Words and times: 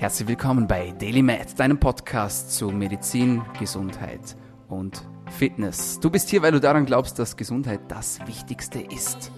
Herzlich 0.00 0.28
willkommen 0.28 0.68
bei 0.68 0.92
Daily 0.92 1.22
Med, 1.22 1.58
deinem 1.58 1.80
Podcast 1.80 2.54
zu 2.54 2.70
Medizin, 2.70 3.42
Gesundheit 3.58 4.36
und 4.68 5.04
Fitness. 5.28 5.98
Du 5.98 6.08
bist 6.08 6.28
hier, 6.28 6.40
weil 6.40 6.52
du 6.52 6.60
daran 6.60 6.86
glaubst, 6.86 7.18
dass 7.18 7.36
Gesundheit 7.36 7.80
das 7.88 8.24
Wichtigste 8.28 8.78
ist 8.78 9.32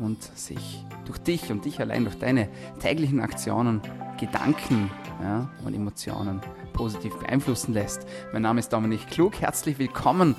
und 0.00 0.20
sich 0.36 0.84
durch 1.04 1.18
dich 1.18 1.52
und 1.52 1.64
dich 1.64 1.78
allein, 1.78 2.02
durch 2.02 2.18
deine 2.18 2.48
täglichen 2.80 3.20
Aktionen, 3.20 3.82
Gedanken 4.18 4.90
ja, 5.22 5.48
und 5.64 5.74
Emotionen 5.74 6.40
positiv 6.72 7.16
beeinflussen 7.20 7.72
lässt. 7.72 8.04
Mein 8.32 8.42
Name 8.42 8.58
ist 8.58 8.72
Dominik 8.72 9.06
Klug. 9.10 9.40
Herzlich 9.40 9.78
willkommen. 9.78 10.34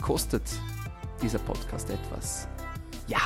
Kostet 0.00 0.44
dieser 1.20 1.40
Podcast 1.40 1.90
etwas? 1.90 2.46
Ja, 3.08 3.18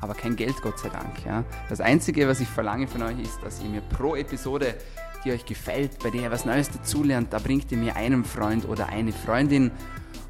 aber 0.00 0.14
kein 0.14 0.34
Geld, 0.34 0.62
Gott 0.62 0.78
sei 0.78 0.88
Dank. 0.88 1.26
Ja. 1.26 1.44
Das 1.68 1.82
Einzige, 1.82 2.26
was 2.26 2.40
ich 2.40 2.48
verlange 2.48 2.88
von 2.88 3.02
euch, 3.02 3.20
ist, 3.20 3.42
dass 3.42 3.62
ihr 3.62 3.68
mir 3.68 3.82
pro 3.82 4.16
Episode 4.16 4.76
die 5.24 5.32
euch 5.32 5.44
gefällt, 5.44 5.98
bei 6.02 6.10
der 6.10 6.22
ihr 6.22 6.30
was 6.30 6.44
Neues 6.44 6.70
dazulernt, 6.70 7.32
da 7.32 7.38
bringt 7.38 7.70
ihr 7.72 7.78
mir 7.78 7.96
einen 7.96 8.24
Freund 8.24 8.68
oder 8.68 8.88
eine 8.88 9.12
Freundin. 9.12 9.70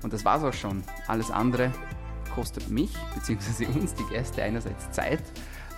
Und 0.02 0.12
das 0.12 0.24
war's 0.24 0.42
auch 0.42 0.52
schon. 0.52 0.82
Alles 1.06 1.30
andere 1.30 1.72
kostet 2.34 2.70
mich 2.70 2.90
bzw. 3.14 3.66
uns, 3.66 3.95
die 3.95 4.04
Gäste, 4.04 4.42
einerseits 4.42 4.90
Zeit, 4.90 5.20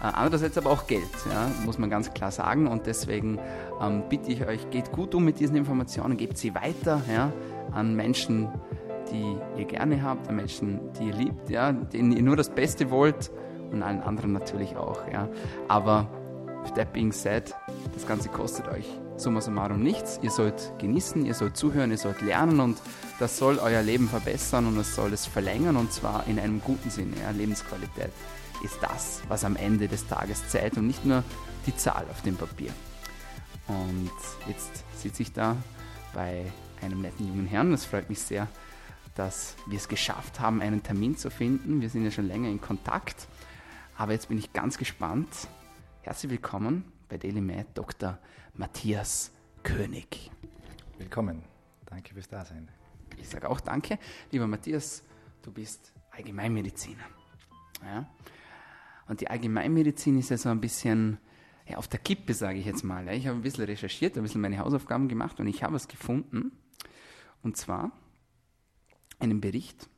äh, 0.02 0.06
andererseits 0.06 0.58
aber 0.58 0.70
auch 0.70 0.86
Geld, 0.86 1.08
ja, 1.30 1.50
muss 1.64 1.78
man 1.78 1.90
ganz 1.90 2.12
klar 2.12 2.30
sagen. 2.30 2.66
Und 2.66 2.86
deswegen 2.86 3.38
ähm, 3.80 4.04
bitte 4.08 4.30
ich 4.30 4.46
euch, 4.46 4.70
geht 4.70 4.92
gut 4.92 5.14
um 5.14 5.24
mit 5.24 5.40
diesen 5.40 5.56
Informationen, 5.56 6.16
gebt 6.16 6.38
sie 6.38 6.54
weiter 6.54 7.02
ja, 7.12 7.32
an 7.72 7.94
Menschen, 7.94 8.48
die 9.10 9.36
ihr 9.58 9.64
gerne 9.66 10.02
habt, 10.02 10.28
an 10.28 10.36
Menschen, 10.36 10.80
die 10.98 11.08
ihr 11.08 11.14
liebt, 11.14 11.50
ja, 11.50 11.72
denen 11.72 12.12
ihr 12.12 12.22
nur 12.22 12.36
das 12.36 12.50
Beste 12.50 12.90
wollt 12.90 13.30
und 13.70 13.82
allen 13.82 14.02
anderen 14.02 14.32
natürlich 14.32 14.76
auch. 14.76 15.00
Ja. 15.10 15.28
Aber 15.68 16.08
that 16.76 16.92
being 16.92 17.12
said, 17.12 17.54
das 17.94 18.06
Ganze 18.06 18.28
kostet 18.28 18.68
euch 18.68 18.86
summa 19.22 19.40
summarum 19.40 19.82
nichts. 19.82 20.18
Ihr 20.22 20.30
sollt 20.30 20.72
genießen, 20.78 21.24
ihr 21.24 21.34
sollt 21.34 21.56
zuhören, 21.56 21.92
ihr 21.92 21.98
sollt 21.98 22.20
lernen 22.20 22.60
und 22.60 22.82
das 23.18 23.38
soll 23.38 23.58
euer 23.58 23.82
Leben 23.82 24.08
verbessern 24.08 24.66
und 24.66 24.76
es 24.76 24.94
soll 24.94 25.12
es 25.12 25.26
verlängern 25.26 25.76
und 25.76 25.92
zwar 25.92 26.26
in 26.26 26.38
einem 26.38 26.60
guten 26.60 26.90
Sinne. 26.90 27.16
Ja. 27.20 27.30
Lebensqualität 27.30 28.10
ist 28.62 28.78
das, 28.82 29.22
was 29.28 29.44
am 29.44 29.56
Ende 29.56 29.88
des 29.88 30.06
Tages 30.06 30.48
zählt 30.48 30.76
und 30.76 30.88
nicht 30.88 31.04
nur 31.04 31.22
die 31.66 31.76
Zahl 31.76 32.04
auf 32.10 32.22
dem 32.22 32.36
Papier. 32.36 32.72
Und 33.68 34.10
jetzt 34.48 34.84
sitze 34.96 35.22
ich 35.22 35.32
da 35.32 35.56
bei 36.12 36.44
einem 36.82 37.00
netten 37.00 37.26
jungen 37.26 37.46
Herrn. 37.46 37.72
Es 37.72 37.84
freut 37.84 38.10
mich 38.10 38.20
sehr, 38.20 38.48
dass 39.14 39.54
wir 39.66 39.78
es 39.78 39.88
geschafft 39.88 40.40
haben, 40.40 40.60
einen 40.60 40.82
Termin 40.82 41.16
zu 41.16 41.30
finden. 41.30 41.80
Wir 41.80 41.90
sind 41.90 42.04
ja 42.04 42.10
schon 42.10 42.26
länger 42.26 42.48
in 42.48 42.60
Kontakt. 42.60 43.28
Aber 43.96 44.12
jetzt 44.12 44.28
bin 44.28 44.38
ich 44.38 44.52
ganz 44.52 44.78
gespannt. 44.78 45.28
Herzlich 46.02 46.32
willkommen 46.32 46.84
bei 47.08 47.18
Daily 47.18 47.40
Med 47.40 47.66
Dr. 47.74 48.18
Matthias 48.54 49.32
König. 49.62 50.30
Willkommen. 50.98 51.42
Danke 51.86 52.12
fürs 52.12 52.28
Dasein. 52.28 52.68
Ich 53.16 53.28
sage 53.28 53.48
auch 53.48 53.60
danke. 53.60 53.98
Lieber 54.30 54.46
Matthias, 54.46 55.02
du 55.40 55.50
bist 55.50 55.94
Allgemeinmediziner. 56.10 57.04
Ja? 57.82 58.10
Und 59.08 59.22
die 59.22 59.28
Allgemeinmedizin 59.28 60.18
ist 60.18 60.28
ja 60.28 60.36
so 60.36 60.50
ein 60.50 60.60
bisschen 60.60 61.18
ja, 61.66 61.78
auf 61.78 61.88
der 61.88 62.00
Kippe, 62.00 62.34
sage 62.34 62.58
ich 62.58 62.66
jetzt 62.66 62.84
mal. 62.84 63.08
Ich 63.08 63.26
habe 63.26 63.38
ein 63.38 63.42
bisschen 63.42 63.64
recherchiert, 63.64 64.18
ein 64.18 64.22
bisschen 64.22 64.42
meine 64.42 64.58
Hausaufgaben 64.58 65.08
gemacht 65.08 65.40
und 65.40 65.46
ich 65.46 65.62
habe 65.62 65.76
es 65.76 65.88
gefunden. 65.88 66.52
Und 67.42 67.56
zwar 67.56 67.90
einen 69.18 69.40
Bericht. 69.40 69.88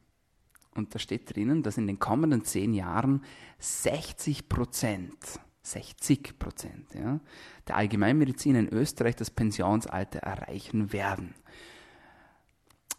Und 0.76 0.94
da 0.94 1.00
steht 1.00 1.34
drinnen, 1.34 1.64
dass 1.64 1.76
in 1.76 1.88
den 1.88 1.98
kommenden 1.98 2.44
zehn 2.44 2.72
Jahren 2.72 3.24
60 3.58 4.48
Prozent 4.48 5.40
60 5.64 6.38
Prozent 6.38 6.94
ja, 6.94 7.20
der 7.66 7.76
Allgemeinmediziner 7.76 8.60
in 8.60 8.68
Österreich 8.68 9.16
das 9.16 9.30
Pensionsalter 9.30 10.20
erreichen 10.20 10.92
werden. 10.92 11.34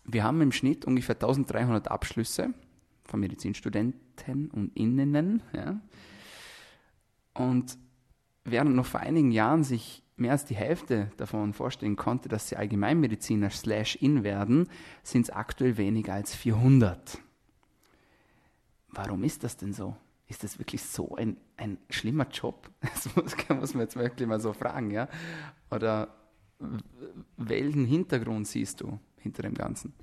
Wir 0.04 0.24
haben 0.24 0.42
im 0.42 0.52
Schnitt 0.52 0.86
ungefähr 0.86 1.16
1300 1.16 1.90
Abschlüsse 1.90 2.54
von 3.06 3.20
Medizinstudenten 3.20 4.50
und 4.52 4.76
Innen. 4.76 5.42
Ja. 5.54 5.80
Und 7.34 7.78
während 8.44 8.76
noch 8.76 8.86
vor 8.86 9.00
einigen 9.00 9.32
Jahren 9.32 9.64
sich 9.64 10.04
mehr 10.18 10.32
als 10.32 10.46
die 10.46 10.56
Hälfte 10.56 11.12
davon 11.18 11.54
vorstellen 11.54 11.96
konnte, 11.96 12.30
dass 12.30 12.50
sie 12.50 12.56
Allgemeinmediziner 12.56 13.50
slash 13.50 13.96
in 13.96 14.24
werden, 14.24 14.70
sind 15.04 15.24
es 15.24 15.30
aktuell 15.30 15.78
weniger 15.78 16.14
als 16.14 16.34
400. 16.36 17.20
Warum 18.90 19.24
ist 19.24 19.44
das 19.44 19.58
denn 19.58 19.74
so? 19.74 19.98
Ist 20.28 20.44
das 20.44 20.58
wirklich 20.60 20.82
so 20.82 21.16
ein, 21.16 21.38
ein 21.58 21.78
schlimmer 21.90 22.28
Job? 22.28 22.70
Das 22.82 23.16
muss, 23.16 23.36
muss 23.50 23.74
man 23.74 23.84
jetzt 23.84 23.96
wirklich 23.96 24.28
mal 24.28 24.40
so 24.40 24.54
fragen, 24.54 24.92
ja? 24.92 25.08
Oder 25.72 26.16
welchen 27.38 27.86
Hintergrund 27.86 28.48
siehst 28.48 28.82
du 28.82 29.00
hinter 29.18 29.44
dem 29.44 29.54
Ganzen? 29.54 29.94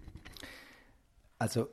Also 1.38 1.68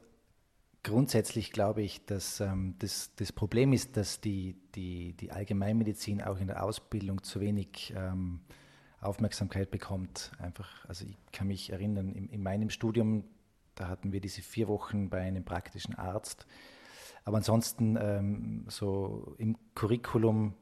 grundsätzlich 0.83 1.51
glaube 1.51 1.81
ich, 1.81 2.05
dass 2.05 2.39
ähm, 2.39 2.75
das, 2.79 3.13
das 3.15 3.31
Problem 3.31 3.73
ist, 3.73 3.97
dass 3.97 4.21
die, 4.21 4.55
die, 4.75 5.13
die 5.13 5.31
Allgemeinmedizin 5.31 6.21
auch 6.21 6.39
in 6.39 6.47
der 6.47 6.63
Ausbildung 6.63 7.23
zu 7.23 7.39
wenig 7.39 7.93
ähm, 7.95 8.41
Aufmerksamkeit 9.01 9.69
bekommt. 9.71 10.31
Einfach, 10.39 10.85
also 10.87 11.05
ich 11.05 11.17
kann 11.31 11.47
mich 11.47 11.71
erinnern, 11.71 12.13
in, 12.13 12.29
in 12.29 12.41
meinem 12.41 12.69
Studium, 12.69 13.25
da 13.75 13.87
hatten 13.87 14.11
wir 14.11 14.21
diese 14.21 14.41
vier 14.41 14.67
Wochen 14.67 15.09
bei 15.09 15.21
einem 15.21 15.43
praktischen 15.43 15.95
Arzt 15.95 16.45
aber 17.29 17.37
ansonsten, 17.37 17.95
ähm, 18.01 18.65
so 18.69 19.35
im 19.37 19.55
Curriculum 19.75 20.55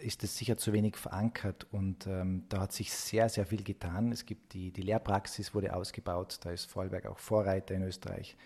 ist 0.00 0.24
es 0.24 0.36
sicher 0.36 0.56
zu 0.56 0.72
wenig 0.72 0.96
verankert 0.96 1.68
und 1.70 2.08
ähm, 2.08 2.46
da 2.48 2.62
hat 2.62 2.72
sich 2.72 2.92
sehr, 2.92 3.28
sehr 3.28 3.46
viel 3.46 3.62
getan. 3.62 4.10
Es 4.10 4.26
gibt 4.26 4.52
die, 4.52 4.72
die 4.72 4.82
Lehrpraxis, 4.82 5.54
wurde 5.54 5.72
ausgebaut, 5.72 6.40
da 6.42 6.50
ist 6.50 6.64
Vorarlberg 6.64 7.06
auch 7.06 7.20
Vorreiter 7.20 7.76
in 7.76 7.84
Österreich. 7.84 8.36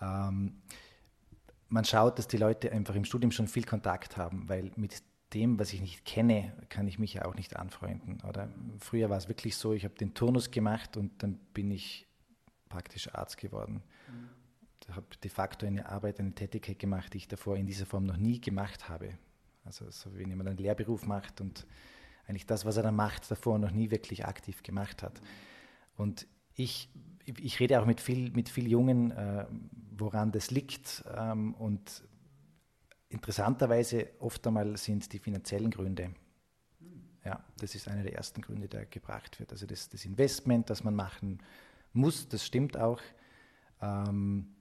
Ähm, 0.00 0.62
man 1.70 1.84
schaut, 1.84 2.20
dass 2.20 2.28
die 2.28 2.36
Leute 2.36 2.70
einfach 2.70 2.94
im 2.94 3.04
Studium 3.04 3.32
schon 3.32 3.48
viel 3.48 3.64
Kontakt 3.64 4.16
haben, 4.16 4.48
weil 4.48 4.70
mit 4.76 5.02
dem, 5.34 5.58
was 5.58 5.72
ich 5.72 5.80
nicht 5.80 6.04
kenne, 6.04 6.52
kann 6.68 6.86
ich 6.86 7.00
mich 7.00 7.14
ja 7.14 7.24
auch 7.24 7.34
nicht 7.34 7.56
anfreunden. 7.56 8.20
Oder 8.28 8.48
früher 8.78 9.10
war 9.10 9.18
es 9.18 9.26
wirklich 9.26 9.56
so, 9.56 9.72
ich 9.72 9.82
habe 9.82 9.96
den 9.96 10.14
Turnus 10.14 10.52
gemacht 10.52 10.96
und 10.96 11.20
dann 11.20 11.34
bin 11.52 11.72
ich 11.72 12.06
praktisch 12.68 13.12
Arzt 13.12 13.38
geworden. 13.38 13.82
Mhm 14.06 14.35
habe 14.90 15.06
de 15.22 15.30
facto 15.30 15.66
eine 15.66 15.88
Arbeit, 15.88 16.20
eine 16.20 16.34
Tätigkeit 16.34 16.78
gemacht, 16.78 17.12
die 17.14 17.18
ich 17.18 17.28
davor 17.28 17.56
in 17.56 17.66
dieser 17.66 17.86
Form 17.86 18.04
noch 18.04 18.16
nie 18.16 18.40
gemacht 18.40 18.88
habe. 18.88 19.18
Also 19.64 19.90
so 19.90 20.16
wie 20.16 20.24
jemand 20.24 20.48
einen 20.48 20.58
Lehrberuf 20.58 21.06
macht 21.06 21.40
und 21.40 21.66
eigentlich 22.26 22.46
das, 22.46 22.64
was 22.64 22.76
er 22.76 22.82
dann 22.82 22.96
macht, 22.96 23.30
davor 23.30 23.58
noch 23.58 23.70
nie 23.70 23.90
wirklich 23.90 24.24
aktiv 24.24 24.62
gemacht 24.62 25.02
hat. 25.02 25.20
Und 25.96 26.26
ich, 26.54 26.88
ich 27.24 27.60
rede 27.60 27.80
auch 27.80 27.86
mit 27.86 28.00
viel, 28.00 28.30
mit 28.32 28.48
viel 28.48 28.68
Jungen, 28.68 29.10
äh, 29.12 29.46
woran 29.96 30.32
das 30.32 30.50
liegt. 30.50 31.04
Ähm, 31.16 31.54
und 31.54 32.04
interessanterweise 33.08 34.08
oft 34.18 34.46
einmal 34.46 34.76
sind 34.76 35.12
die 35.12 35.18
finanziellen 35.18 35.70
Gründe. 35.70 36.14
Ja, 37.24 37.44
das 37.58 37.74
ist 37.74 37.88
einer 37.88 38.02
der 38.02 38.14
ersten 38.14 38.40
Gründe, 38.40 38.68
der 38.68 38.86
gebracht 38.86 39.40
wird. 39.40 39.52
Also 39.52 39.66
das, 39.66 39.88
das 39.88 40.04
Investment, 40.04 40.70
das 40.70 40.84
man 40.84 40.94
machen 40.94 41.42
muss, 41.92 42.28
das 42.28 42.44
stimmt 42.44 42.76
auch. 42.76 43.00
Ähm, 43.80 44.55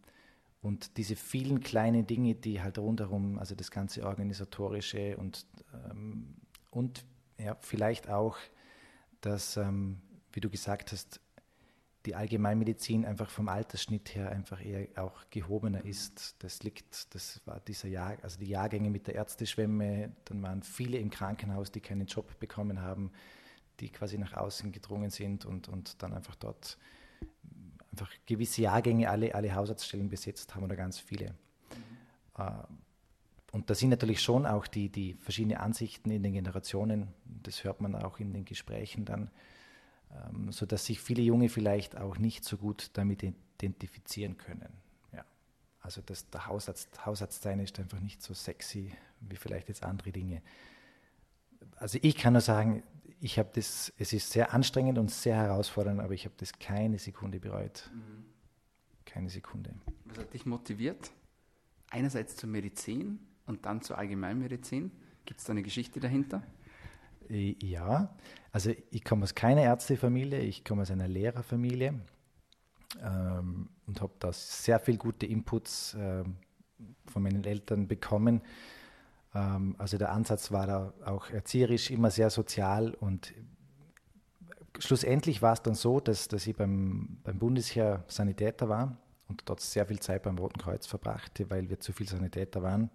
und 0.66 0.98
diese 0.98 1.16
vielen 1.16 1.60
kleinen 1.60 2.08
Dinge, 2.08 2.34
die 2.34 2.60
halt 2.60 2.80
rundherum, 2.80 3.38
also 3.38 3.54
das 3.54 3.70
ganze 3.70 4.04
Organisatorische 4.04 5.16
und, 5.16 5.46
ähm, 5.92 6.34
und 6.72 7.06
ja, 7.38 7.56
vielleicht 7.60 8.10
auch, 8.10 8.36
dass, 9.22 9.58
ähm, 9.58 10.02
wie 10.34 10.42
du 10.42 10.50
gesagt 10.50 10.92
hast, 10.92 11.22
die 12.08 12.16
Allgemeinmedizin 12.16 13.06
einfach 13.06 13.30
vom 13.30 13.48
Altersschnitt 13.48 14.16
her 14.16 14.32
einfach 14.32 14.64
eher 14.64 14.88
auch 14.96 15.30
gehobener 15.30 15.86
ist. 15.86 16.36
Das 16.40 16.64
liegt, 16.64 17.14
das 17.14 17.42
war 17.46 17.60
dieser 17.60 17.88
Jahr, 17.88 18.18
also 18.24 18.40
die 18.40 18.48
Jahrgänge 18.48 18.90
mit 18.90 19.06
der 19.06 19.14
Ärzteschwemme, 19.16 20.14
dann 20.26 20.42
waren 20.42 20.64
viele 20.64 20.98
im 20.98 21.12
Krankenhaus, 21.12 21.72
die 21.72 21.82
keinen 21.82 22.08
Job 22.08 22.40
bekommen 22.40 22.82
haben, 22.82 23.12
die 23.80 23.90
quasi 23.90 24.18
nach 24.18 24.34
außen 24.34 24.72
gedrungen 24.72 25.12
sind 25.12 25.46
und, 25.46 25.68
und 25.68 26.02
dann 26.02 26.14
einfach 26.14 26.36
dort 26.36 26.80
einfach 27.96 28.12
gewisse 28.26 28.62
Jahrgänge 28.62 29.10
alle, 29.10 29.34
alle 29.34 29.56
Hausarztstellen 29.56 30.10
besetzt 30.10 30.54
haben 30.54 30.64
oder 30.64 30.76
ganz 30.76 31.00
viele. 31.00 31.28
Mhm. 31.28 32.46
Und 33.54 33.70
da 33.70 33.76
sind 33.76 33.90
natürlich 33.90 34.22
schon 34.22 34.46
auch 34.46 34.68
die, 34.68 34.90
die 34.90 35.14
verschiedenen 35.14 35.58
Ansichten 35.58 36.12
in 36.12 36.24
den 36.24 36.34
Generationen, 36.34 37.08
das 37.24 37.64
hört 37.64 37.80
man 37.80 37.96
auch 37.96 38.20
in 38.20 38.34
den 38.34 38.44
Gesprächen 38.44 39.06
dann, 39.06 39.32
ähm, 40.12 40.52
sodass 40.52 40.86
sich 40.86 41.00
viele 41.00 41.22
Junge 41.22 41.48
vielleicht 41.48 41.96
auch 41.96 42.18
nicht 42.18 42.44
so 42.44 42.58
gut 42.58 42.90
damit 42.94 43.24
identifizieren 43.24 44.38
können. 44.38 44.68
Ja. 45.14 45.24
Also 45.80 46.02
das, 46.06 46.30
der 46.30 46.48
Hausarzt, 46.48 47.06
Hausarzt 47.06 47.44
sein 47.44 47.62
ist 47.62 47.80
einfach 47.80 48.02
nicht 48.02 48.22
so 48.22 48.34
sexy 48.34 48.92
wie 49.22 49.38
vielleicht 49.38 49.70
jetzt 49.70 49.86
andere 49.86 50.12
Dinge. 50.12 50.42
Also 51.78 51.98
ich 52.02 52.18
kann 52.18 52.34
nur 52.34 52.42
sagen, 52.42 52.84
ich 53.20 53.40
habe 53.40 53.50
das, 53.54 53.94
es 53.98 54.14
ist 54.14 54.32
sehr 54.32 54.54
anstrengend 54.54 54.98
und 54.98 55.12
sehr 55.12 55.36
herausfordernd, 55.36 56.00
aber 56.00 56.14
ich 56.14 56.26
habe 56.26 56.36
das 56.38 56.58
keine 56.60 57.00
Sekunde 57.00 57.40
bereut. 57.40 57.90
Mhm. 57.94 58.26
Keine 59.06 59.30
Sekunde. 59.30 59.74
Was 60.06 60.18
hat 60.18 60.34
dich 60.34 60.46
motiviert? 60.46 61.12
Einerseits 61.90 62.36
zur 62.36 62.50
Medizin 62.50 63.20
und 63.46 63.66
dann 63.66 63.82
zur 63.82 63.98
Allgemeinmedizin. 63.98 64.92
Gibt 65.26 65.40
es 65.40 65.46
da 65.46 65.52
eine 65.52 65.64
Geschichte 65.64 66.00
dahinter? 66.00 66.44
Ja, 67.30 68.16
also 68.52 68.72
ich 68.92 69.04
komme 69.04 69.24
aus 69.24 69.34
keiner 69.34 69.64
Ärztefamilie, 69.64 70.42
ich 70.42 70.64
komme 70.64 70.84
aus 70.84 70.92
einer 70.92 71.08
Lehrerfamilie 71.08 72.00
ähm, 73.02 73.70
und 73.88 74.02
habe 74.02 74.14
da 74.20 74.32
sehr 74.32 74.80
viel 74.80 74.98
gute 74.98 75.26
Inputs 75.26 75.96
ähm, 76.00 76.36
von 77.08 77.24
meinen 77.24 77.44
Eltern 77.44 77.88
bekommen. 77.88 78.42
Ähm, 79.36 79.76
also 79.78 79.98
der 79.98 80.12
Ansatz 80.12 80.52
war 80.52 80.66
da 80.66 80.94
auch 81.06 81.30
erzieherisch 81.30 81.92
immer 81.92 82.10
sehr 82.10 82.30
sozial 82.30 82.94
und 82.96 83.34
schlussendlich 84.80 85.42
war 85.42 85.54
es 85.54 85.62
dann 85.62 85.76
so, 85.76 86.00
dass, 86.00 86.28
dass 86.28 86.48
ich 86.48 86.56
beim, 86.56 87.18
beim 87.24 87.38
Bundesheer 87.38 88.04
Sanitäter 88.08 88.70
war 88.70 88.98
und 89.28 89.44
dort 89.46 89.62
sehr 89.62 89.86
viel 89.86 90.00
Zeit 90.00 90.24
beim 90.24 90.38
Roten 90.38 90.60
Kreuz 90.60 90.88
verbrachte, 90.88 91.50
weil 91.50 91.70
wir 91.70 91.80
zu 91.80 91.94
viel 91.94 92.08
Sanitäter 92.08 92.64
waren. 92.64 92.90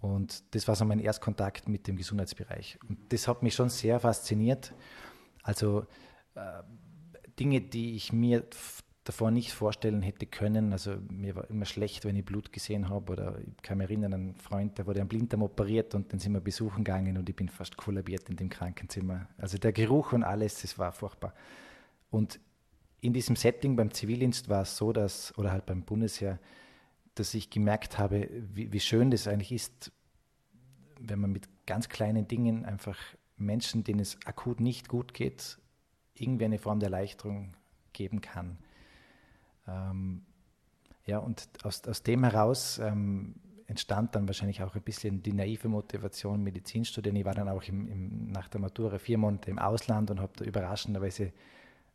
Und 0.00 0.54
das 0.54 0.66
war 0.66 0.74
so 0.74 0.84
mein 0.84 0.98
Erstkontakt 0.98 1.68
mit 1.68 1.86
dem 1.86 1.96
Gesundheitsbereich. 1.96 2.78
Und 2.88 3.12
das 3.12 3.28
hat 3.28 3.42
mich 3.42 3.54
schon 3.54 3.68
sehr 3.68 4.00
fasziniert. 4.00 4.74
Also 5.44 5.86
äh, 6.34 6.62
Dinge, 7.38 7.60
die 7.60 7.94
ich 7.94 8.12
mir 8.12 8.44
davor 9.04 9.30
nicht 9.30 9.52
vorstellen 9.52 10.02
hätte 10.02 10.26
können. 10.26 10.72
Also 10.72 10.96
mir 11.10 11.34
war 11.34 11.50
immer 11.50 11.64
schlecht, 11.64 12.04
wenn 12.04 12.16
ich 12.16 12.24
Blut 12.24 12.52
gesehen 12.52 12.88
habe. 12.88 13.12
Oder 13.12 13.38
ich 13.40 13.62
kann 13.62 13.78
mich 13.78 13.88
erinnern, 13.88 14.12
ein 14.12 14.34
Freund, 14.36 14.78
der 14.78 14.86
wurde 14.86 15.00
am 15.00 15.08
Blinddarm 15.08 15.42
operiert 15.42 15.94
und 15.94 16.12
den 16.12 16.20
sind 16.20 16.32
wir 16.32 16.40
besuchen 16.40 16.84
gegangen 16.84 17.16
und 17.16 17.28
ich 17.28 17.34
bin 17.34 17.48
fast 17.48 17.76
kollabiert 17.76 18.28
in 18.28 18.36
dem 18.36 18.48
Krankenzimmer. 18.48 19.28
Also 19.38 19.58
der 19.58 19.72
Geruch 19.72 20.12
und 20.12 20.22
alles, 20.22 20.62
das 20.62 20.78
war 20.78 20.92
furchtbar. 20.92 21.34
Und 22.10 22.38
in 23.00 23.12
diesem 23.12 23.34
Setting 23.34 23.74
beim 23.74 23.92
Zivildienst 23.92 24.48
war 24.48 24.62
es 24.62 24.76
so, 24.76 24.92
dass, 24.92 25.36
oder 25.36 25.50
halt 25.50 25.66
beim 25.66 25.82
Bundesheer, 25.82 26.38
dass 27.16 27.34
ich 27.34 27.50
gemerkt 27.50 27.98
habe, 27.98 28.28
wie, 28.54 28.72
wie 28.72 28.80
schön 28.80 29.10
das 29.10 29.26
eigentlich 29.26 29.52
ist, 29.52 29.90
wenn 31.00 31.18
man 31.18 31.32
mit 31.32 31.48
ganz 31.66 31.88
kleinen 31.88 32.28
Dingen 32.28 32.64
einfach 32.64 32.96
Menschen, 33.36 33.82
denen 33.82 33.98
es 33.98 34.18
akut 34.24 34.60
nicht 34.60 34.88
gut 34.88 35.14
geht, 35.14 35.58
irgendwie 36.14 36.44
eine 36.44 36.58
Form 36.58 36.78
der 36.78 36.88
Erleichterung 36.88 37.54
geben 37.92 38.20
kann. 38.20 38.58
Ähm, 39.72 40.22
ja, 41.06 41.18
und 41.18 41.48
aus, 41.64 41.82
aus 41.84 42.02
dem 42.02 42.24
heraus 42.24 42.78
ähm, 42.78 43.34
entstand 43.66 44.14
dann 44.14 44.26
wahrscheinlich 44.28 44.62
auch 44.62 44.74
ein 44.74 44.82
bisschen 44.82 45.22
die 45.22 45.32
naive 45.32 45.68
Motivation, 45.68 46.42
Medizin 46.42 46.84
studieren. 46.84 47.16
Ich 47.16 47.24
war 47.24 47.34
dann 47.34 47.48
auch 47.48 47.62
im, 47.64 47.88
im, 47.88 48.30
nach 48.30 48.48
der 48.48 48.60
Matura 48.60 48.98
vier 48.98 49.18
Monate 49.18 49.50
im 49.50 49.58
Ausland 49.58 50.10
und 50.10 50.20
habe 50.20 50.32
da 50.36 50.44
überraschenderweise 50.44 51.32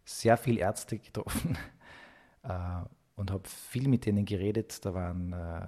sehr 0.04 0.38
viele 0.38 0.60
Ärzte 0.62 0.98
getroffen 0.98 1.58
äh, 2.44 2.82
und 3.16 3.32
habe 3.32 3.48
viel 3.48 3.88
mit 3.88 4.06
denen 4.06 4.26
geredet. 4.26 4.84
Da 4.86 4.94
waren, 4.94 5.34
äh, 5.34 5.68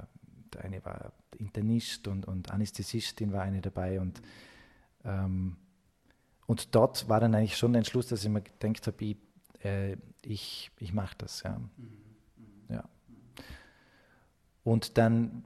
der 0.54 0.64
eine 0.64 0.84
war 0.84 1.14
Internist 1.38 2.08
und, 2.08 2.28
und 2.28 2.52
Anästhesistin 2.52 3.32
war 3.32 3.44
eine 3.44 3.62
dabei 3.62 4.00
und 4.00 4.22
ähm, 5.06 5.56
und 6.50 6.74
dort 6.74 7.08
war 7.08 7.20
dann 7.20 7.36
eigentlich 7.36 7.58
schon 7.58 7.74
der 7.74 7.82
Entschluss, 7.82 8.08
dass 8.08 8.24
ich 8.24 8.30
mir 8.30 8.42
gedacht 8.42 8.88
habe, 8.88 9.06
ich 9.06 9.18
äh, 9.64 9.98
ich, 10.22 10.72
ich 10.80 10.94
mache 10.94 11.16
das. 11.18 11.44
Ja. 11.44 11.60
ja. 12.70 12.84
Und 14.64 14.98
dann 14.98 15.44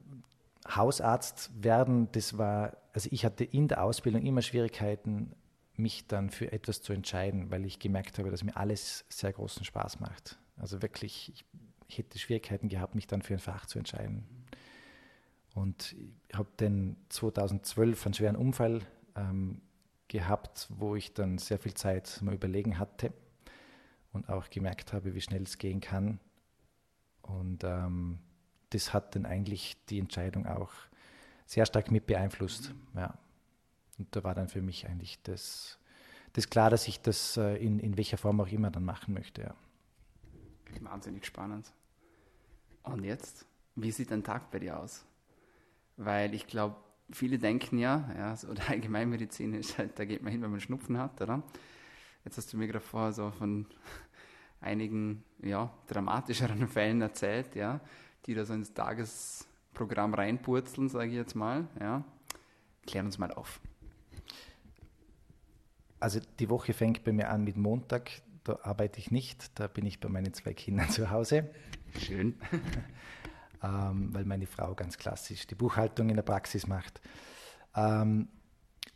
Hausarzt 0.67 1.51
werden, 1.61 2.09
das 2.13 2.37
war, 2.37 2.77
also 2.93 3.09
ich 3.11 3.25
hatte 3.25 3.43
in 3.43 3.67
der 3.67 3.83
Ausbildung 3.83 4.23
immer 4.23 4.41
Schwierigkeiten, 4.41 5.33
mich 5.75 6.07
dann 6.07 6.29
für 6.29 6.51
etwas 6.51 6.81
zu 6.81 6.93
entscheiden, 6.93 7.51
weil 7.51 7.65
ich 7.65 7.79
gemerkt 7.79 8.19
habe, 8.19 8.29
dass 8.29 8.43
mir 8.43 8.55
alles 8.55 9.05
sehr 9.09 9.33
großen 9.33 9.65
Spaß 9.65 9.99
macht. 9.99 10.37
Also 10.55 10.81
wirklich, 10.81 11.31
ich, 11.33 11.45
ich 11.87 11.97
hätte 11.97 12.19
Schwierigkeiten 12.19 12.69
gehabt, 12.69 12.95
mich 12.95 13.07
dann 13.07 13.23
für 13.23 13.33
ein 13.33 13.39
Fach 13.39 13.65
zu 13.65 13.79
entscheiden. 13.79 14.23
Und 15.55 15.93
ich 15.93 16.37
habe 16.37 16.49
dann 16.57 16.95
2012 17.09 18.05
einen 18.05 18.13
schweren 18.13 18.35
Unfall 18.35 18.81
ähm, 19.15 19.61
gehabt, 20.07 20.67
wo 20.69 20.95
ich 20.95 21.13
dann 21.13 21.39
sehr 21.39 21.57
viel 21.57 21.73
Zeit 21.73 22.19
mal 22.21 22.35
überlegen 22.35 22.77
hatte 22.77 23.11
und 24.13 24.29
auch 24.29 24.49
gemerkt 24.49 24.93
habe, 24.93 25.13
wie 25.13 25.21
schnell 25.21 25.43
es 25.43 25.57
gehen 25.57 25.81
kann. 25.81 26.19
Und 27.21 27.63
ähm, 27.63 28.19
das 28.69 28.93
hat 28.93 29.15
dann 29.15 29.25
eigentlich 29.25 29.75
die 29.87 29.99
Entscheidung 29.99 30.45
auch 30.45 30.71
sehr 31.45 31.65
stark 31.65 31.91
mit 31.91 32.05
beeinflusst. 32.05 32.73
Ja. 32.95 33.17
Und 33.97 34.15
da 34.15 34.23
war 34.23 34.33
dann 34.33 34.47
für 34.47 34.61
mich 34.61 34.87
eigentlich 34.87 35.21
das, 35.23 35.77
das 36.33 36.49
klar, 36.49 36.69
dass 36.69 36.87
ich 36.87 37.01
das 37.01 37.37
äh, 37.37 37.55
in, 37.57 37.79
in 37.79 37.97
welcher 37.97 38.17
Form 38.17 38.39
auch 38.41 38.47
immer 38.47 38.71
dann 38.71 38.85
machen 38.85 39.13
möchte. 39.13 39.41
Ja. 39.41 39.55
Wahnsinnig 40.81 41.25
spannend. 41.25 41.71
Und 42.83 43.03
jetzt, 43.03 43.45
wie 43.75 43.91
sieht 43.91 44.11
ein 44.11 44.23
Tag 44.23 44.51
bei 44.51 44.59
dir 44.59 44.79
aus? 44.79 45.05
Weil 45.97 46.33
ich 46.33 46.47
glaube, 46.47 46.75
viele 47.11 47.37
denken 47.37 47.77
ja, 47.77 48.09
ja 48.17 48.35
so 48.35 48.53
der 48.53 48.69
Allgemeinmedizin 48.69 49.53
ist 49.53 49.77
halt, 49.77 49.97
da 49.97 50.05
geht 50.05 50.23
man 50.23 50.31
hin, 50.31 50.41
wenn 50.41 50.51
man 50.51 50.59
Schnupfen 50.59 50.97
hat, 50.97 51.21
oder? 51.21 51.43
Jetzt 52.25 52.37
hast 52.37 52.53
du 52.53 52.57
mir 52.57 52.67
gerade 52.67 52.79
vorher 52.79 53.11
so 53.11 53.31
von 53.31 53.65
einigen 54.61 55.23
ja, 55.41 55.71
dramatischeren 55.87 56.67
Fällen 56.69 57.01
erzählt, 57.01 57.55
ja, 57.55 57.81
die 58.25 58.33
da 58.33 58.45
so 58.45 58.53
ins 58.53 58.73
Tagesprogramm 58.73 60.13
reinpurzeln, 60.13 60.89
sage 60.89 61.09
ich 61.09 61.15
jetzt 61.15 61.35
mal. 61.35 61.67
Ja. 61.79 62.03
Klär 62.85 63.03
uns 63.03 63.17
mal 63.17 63.31
auf. 63.31 63.59
Also 65.99 66.19
die 66.39 66.49
Woche 66.49 66.73
fängt 66.73 67.03
bei 67.03 67.13
mir 67.13 67.29
an 67.29 67.43
mit 67.43 67.55
Montag, 67.55 68.11
da 68.43 68.59
arbeite 68.63 68.99
ich 68.99 69.09
nicht, 69.09 69.57
da 69.57 69.67
bin 69.67 69.85
ich 69.85 69.99
bei 69.99 70.09
meinen 70.09 70.33
zwei 70.33 70.53
Kindern 70.53 70.89
zu 70.91 71.09
Hause. 71.09 71.49
Schön. 71.97 72.35
ähm, 73.63 74.13
weil 74.13 74.25
meine 74.25 74.47
Frau 74.47 74.75
ganz 74.75 74.97
klassisch 74.97 75.47
die 75.47 75.55
Buchhaltung 75.55 76.09
in 76.09 76.15
der 76.15 76.23
Praxis 76.23 76.67
macht. 76.67 76.99
Ähm, 77.75 78.27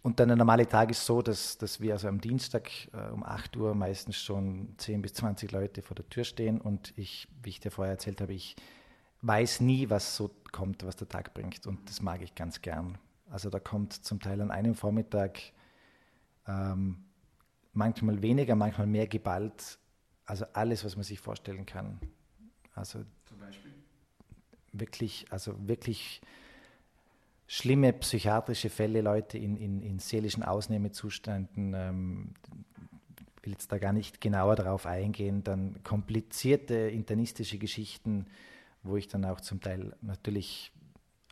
und 0.08 0.22
dann 0.22 0.30
der 0.30 0.38
normale 0.38 0.66
Tag 0.66 0.90
ist 0.90 1.06
so, 1.06 1.22
dass, 1.22 1.58
dass 1.58 1.82
wir 1.82 1.92
also 1.92 2.08
am 2.08 2.22
Dienstag 2.22 2.70
äh, 2.94 3.12
um 3.12 3.26
8 3.26 3.58
Uhr 3.58 3.76
meistens 3.76 4.16
schon 4.16 4.74
10 4.78 5.02
bis 5.02 5.16
20 5.16 5.52
Leute 5.52 5.82
vor 5.82 5.96
der 5.96 6.08
Tür 6.08 6.24
stehen 6.24 6.62
und 6.62 6.94
ich, 6.96 7.28
wie 7.44 7.50
ich 7.50 7.60
dir 7.60 7.72
vorher 7.72 7.96
erzählt 7.96 8.22
habe, 8.22 8.32
ich 8.32 8.56
weiß 9.22 9.60
nie, 9.60 9.90
was 9.90 10.16
so 10.16 10.32
kommt, 10.54 10.86
was 10.86 10.96
der 10.96 11.10
Tag 11.10 11.34
bringt 11.34 11.68
und 11.68 11.90
das 11.90 12.02
mag 12.02 12.22
ich 12.22 12.36
ganz 12.36 12.62
gern. 12.62 12.98
Also 13.30 13.50
da 13.50 13.60
kommt 13.60 13.92
zum 13.92 14.22
Teil 14.22 14.40
an 14.40 14.50
einem 14.50 14.76
Vormittag 14.76 15.40
ähm, 16.48 17.04
manchmal 17.74 18.22
weniger, 18.22 18.56
manchmal 18.56 18.88
mehr 18.88 19.08
geballt, 19.08 19.78
also 20.26 20.46
alles, 20.54 20.86
was 20.86 20.96
man 20.96 21.04
sich 21.04 21.20
vorstellen 21.20 21.66
kann. 21.66 22.00
Also 22.76 23.04
zum 23.26 23.40
Beispiel? 23.40 23.74
Wirklich, 24.72 25.26
also 25.32 25.54
wirklich 25.68 26.22
schlimme 27.48 27.94
psychiatrische 27.94 28.70
Fälle, 28.70 29.02
Leute 29.02 29.38
in, 29.38 29.56
in, 29.56 29.82
in 29.82 30.00
seelischen 30.00 30.44
Ausnahmezuständen, 30.44 31.74
ähm, 31.74 32.34
will 33.42 33.54
jetzt 33.54 33.72
da 33.72 33.78
gar 33.78 33.94
nicht 33.94 34.20
genauer 34.20 34.56
darauf 34.56 34.86
eingehen, 34.86 35.44
dann 35.44 35.82
komplizierte 35.84 36.76
internistische 36.76 37.58
Geschichten, 37.58 38.28
wo 38.84 38.98
ich 38.98 39.08
dann 39.08 39.24
auch 39.26 39.40
zum 39.42 39.62
Teil 39.62 39.96
natürlich 40.02 40.74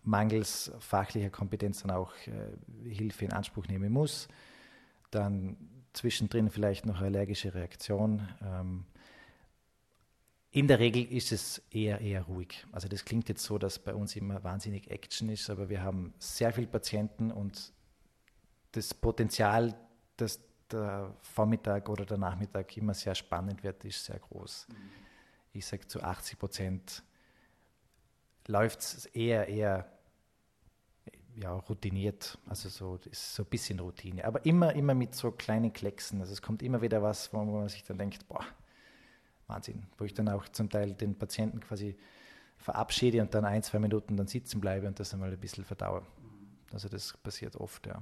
mangels 0.04 0.72
fachlicher 0.80 1.30
Kompetenz 1.30 1.82
dann 1.82 1.92
auch 1.92 2.14
äh, 2.28 2.90
Hilfe 2.90 3.26
in 3.26 3.34
Anspruch 3.34 3.68
nehmen 3.68 3.92
muss. 3.92 4.28
Dann 5.12 5.58
zwischendrin 5.94 6.50
vielleicht 6.50 6.86
noch 6.86 7.02
allergische 7.02 7.54
Reaktion. 7.54 8.28
Ähm, 8.42 8.86
in 10.56 10.70
der 10.70 10.80
Regel 10.80 11.04
ist 11.12 11.34
es 11.34 11.62
eher, 11.70 12.00
eher 12.00 12.22
ruhig. 12.22 12.66
Also 12.72 12.88
das 12.88 13.04
klingt 13.04 13.28
jetzt 13.28 13.44
so, 13.44 13.58
dass 13.58 13.78
bei 13.78 13.94
uns 13.94 14.16
immer 14.16 14.42
wahnsinnig 14.42 14.90
Action 14.90 15.28
ist, 15.28 15.50
aber 15.50 15.68
wir 15.68 15.84
haben 15.84 16.14
sehr 16.18 16.54
viele 16.54 16.68
Patienten 16.68 17.30
und 17.30 17.74
das 18.72 18.94
Potenzial, 18.94 19.76
dass 20.16 20.40
der 20.72 21.14
Vormittag 21.24 21.90
oder 21.90 22.06
der 22.06 22.18
Nachmittag 22.18 22.78
immer 22.78 22.94
sehr 22.94 23.16
spannend 23.16 23.64
wird, 23.64 23.84
ist 23.84 24.06
sehr 24.06 24.18
groß. 24.18 24.68
Mhm. 24.70 24.76
Ich 25.52 25.66
sage 25.66 25.90
zu 25.90 26.02
80 26.02 26.40
Prozent 26.40 27.04
läuft 28.48 28.80
es 28.80 29.08
eher, 29.08 29.50
eher 29.50 29.92
ja, 31.36 31.52
routiniert, 31.54 32.38
also 32.46 32.70
so, 32.70 32.98
ist 33.12 33.36
so 33.36 33.44
ein 33.44 33.50
bisschen 33.50 33.82
Routine, 33.82 34.24
aber 34.24 34.46
immer, 34.46 34.74
immer 34.74 34.94
mit 34.94 35.16
so 35.16 35.32
kleinen 35.32 35.74
Klecksen. 35.74 36.22
Also 36.22 36.32
es 36.32 36.42
kommt 36.42 36.64
immer 36.64 36.82
wieder 36.82 37.04
was, 37.04 37.34
wo 37.34 37.44
man 37.44 37.68
sich 37.68 37.84
dann 37.84 37.98
denkt, 37.98 38.26
boah, 38.30 38.46
Wahnsinn, 39.48 39.84
wo 39.98 40.06
ich 40.06 40.14
dann 40.14 40.30
auch 40.30 40.48
zum 40.50 40.70
Teil 40.70 40.94
den 40.94 41.16
Patienten 41.16 41.60
quasi 41.60 41.96
verabschiede 42.58 43.22
und 43.22 43.34
dann 43.34 43.46
ein, 43.46 43.62
zwei 43.64 43.80
Minuten 43.80 44.18
dann 44.18 44.28
sitzen 44.28 44.60
bleibe 44.60 44.88
und 44.88 45.00
das 45.00 45.14
einmal 45.14 45.32
ein 45.32 45.40
bisschen 45.40 45.64
verdaue. 45.64 46.04
Also 46.74 46.90
das 46.90 47.16
passiert 47.18 47.56
oft, 47.56 47.86
ja. 47.88 48.02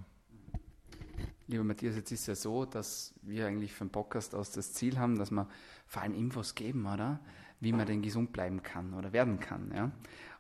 Lieber 1.47 1.63
Matthias, 1.63 1.95
jetzt 1.95 2.11
ist 2.11 2.21
es 2.21 2.27
ja 2.27 2.35
so, 2.35 2.65
dass 2.65 3.13
wir 3.21 3.45
eigentlich 3.47 3.73
vom 3.73 3.89
Podcast 3.89 4.33
aus 4.33 4.51
das 4.51 4.73
Ziel 4.73 4.97
haben, 4.97 5.17
dass 5.17 5.31
wir 5.31 5.47
vor 5.85 6.01
allem 6.01 6.15
Infos 6.15 6.55
geben, 6.55 6.85
oder? 6.85 7.19
Wie 7.59 7.73
man 7.73 7.85
denn 7.85 8.01
gesund 8.01 8.31
bleiben 8.33 8.63
kann 8.63 8.93
oder 8.93 9.13
werden 9.13 9.39
kann, 9.39 9.71
ja. 9.75 9.91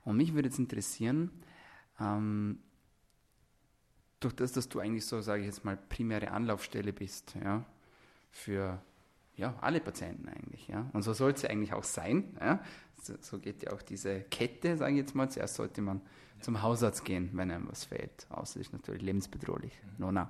Und 0.05 0.17
mich 0.17 0.33
würde 0.33 0.47
jetzt 0.49 0.59
interessieren, 0.59 1.31
ähm, 1.99 2.59
durch 4.19 4.33
das, 4.33 4.53
dass 4.53 4.69
du 4.69 4.79
eigentlich 4.79 5.05
so, 5.05 5.21
sage 5.21 5.41
ich 5.41 5.47
jetzt 5.47 5.65
mal, 5.65 5.77
primäre 5.77 6.31
Anlaufstelle 6.31 6.93
bist, 6.93 7.35
ja, 7.35 7.65
für 8.31 8.81
ja, 9.35 9.55
alle 9.61 9.79
Patienten 9.79 10.29
eigentlich. 10.29 10.67
Ja? 10.67 10.89
Und 10.93 11.01
so 11.01 11.13
soll 11.13 11.31
es 11.31 11.41
ja 11.41 11.49
eigentlich 11.49 11.73
auch 11.73 11.83
sein. 11.83 12.37
Ja? 12.39 12.63
So, 13.01 13.15
so, 13.19 13.39
geht 13.39 13.63
ja 13.63 13.73
auch 13.73 13.81
diese 13.81 14.21
Kette, 14.21 14.77
sage 14.77 14.93
ich 14.93 14.99
jetzt 14.99 15.15
mal. 15.15 15.29
Zuerst 15.29 15.55
sollte 15.55 15.81
man 15.81 16.01
zum 16.39 16.61
Hausarzt 16.61 17.03
gehen, 17.03 17.29
wenn 17.33 17.51
einem 17.51 17.67
was 17.69 17.85
fehlt. 17.85 18.27
Außer 18.29 18.59
ist 18.59 18.73
natürlich 18.73 19.01
lebensbedrohlich. 19.01 19.73
Mhm. 19.83 19.91
No, 19.97 20.11
no. 20.11 20.27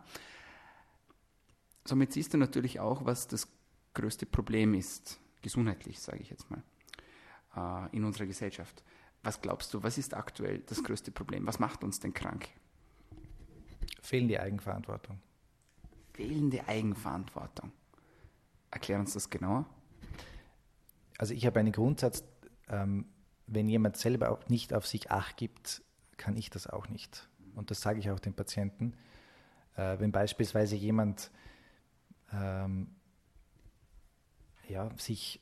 somit 1.86 2.13
siehst 2.13 2.33
du 2.33 2.38
natürlich 2.38 2.79
auch, 2.79 3.05
was 3.05 3.27
das 3.27 3.48
größte 3.93 4.25
Problem 4.25 4.74
ist, 4.74 5.19
gesundheitlich, 5.41 6.00
sage 6.00 6.19
ich 6.19 6.29
jetzt 6.29 6.50
mal, 6.50 6.63
äh, 7.55 7.95
in 7.95 8.03
unserer 8.05 8.25
Gesellschaft. 8.25 8.83
Was 9.22 9.41
glaubst 9.41 9.74
du, 9.74 9.83
was 9.83 9.98
ist 9.98 10.13
aktuell 10.13 10.60
das 10.60 10.83
größte 10.83 11.12
Problem? 11.12 11.45
Was 11.45 11.60
macht 11.60 11.83
uns 11.83 12.00
denn 12.00 12.13
krank? 12.13 12.50
Fehlende 14.01 14.39
Eigenverantwortung. 14.41 15.19
Fehlende 16.13 16.67
Eigenverantwortung. 16.67 17.72
Erklär 18.74 19.00
uns 19.00 19.13
das 19.13 19.30
genauer. 19.30 19.65
Also 21.20 21.34
ich 21.34 21.46
habe 21.46 21.60
einen 21.60 21.72
Grundsatz, 21.72 22.24
ähm, 22.70 23.06
wenn 23.46 23.70
jemand 23.70 23.98
selber 23.98 24.32
auch 24.32 24.50
nicht 24.50 24.74
auf 24.74 24.88
sich 24.88 25.12
acht 25.12 25.38
gibt, 25.38 25.84
kann 26.18 26.36
ich 26.36 26.50
das 26.50 26.65
auch 26.65 26.89
nicht. 26.89 27.30
Und 27.53 27.70
das 27.70 27.82
sage 27.82 28.00
ich 28.00 28.10
auch 28.10 28.20
den 28.20 28.34
Patienten. 28.34 28.96
Äh, 29.75 30.00
wenn 30.00 30.12
beispielsweise 30.12 30.75
jemand 30.75 31.30
ähm, 32.32 32.96
ja, 34.68 34.89
sich 34.98 35.39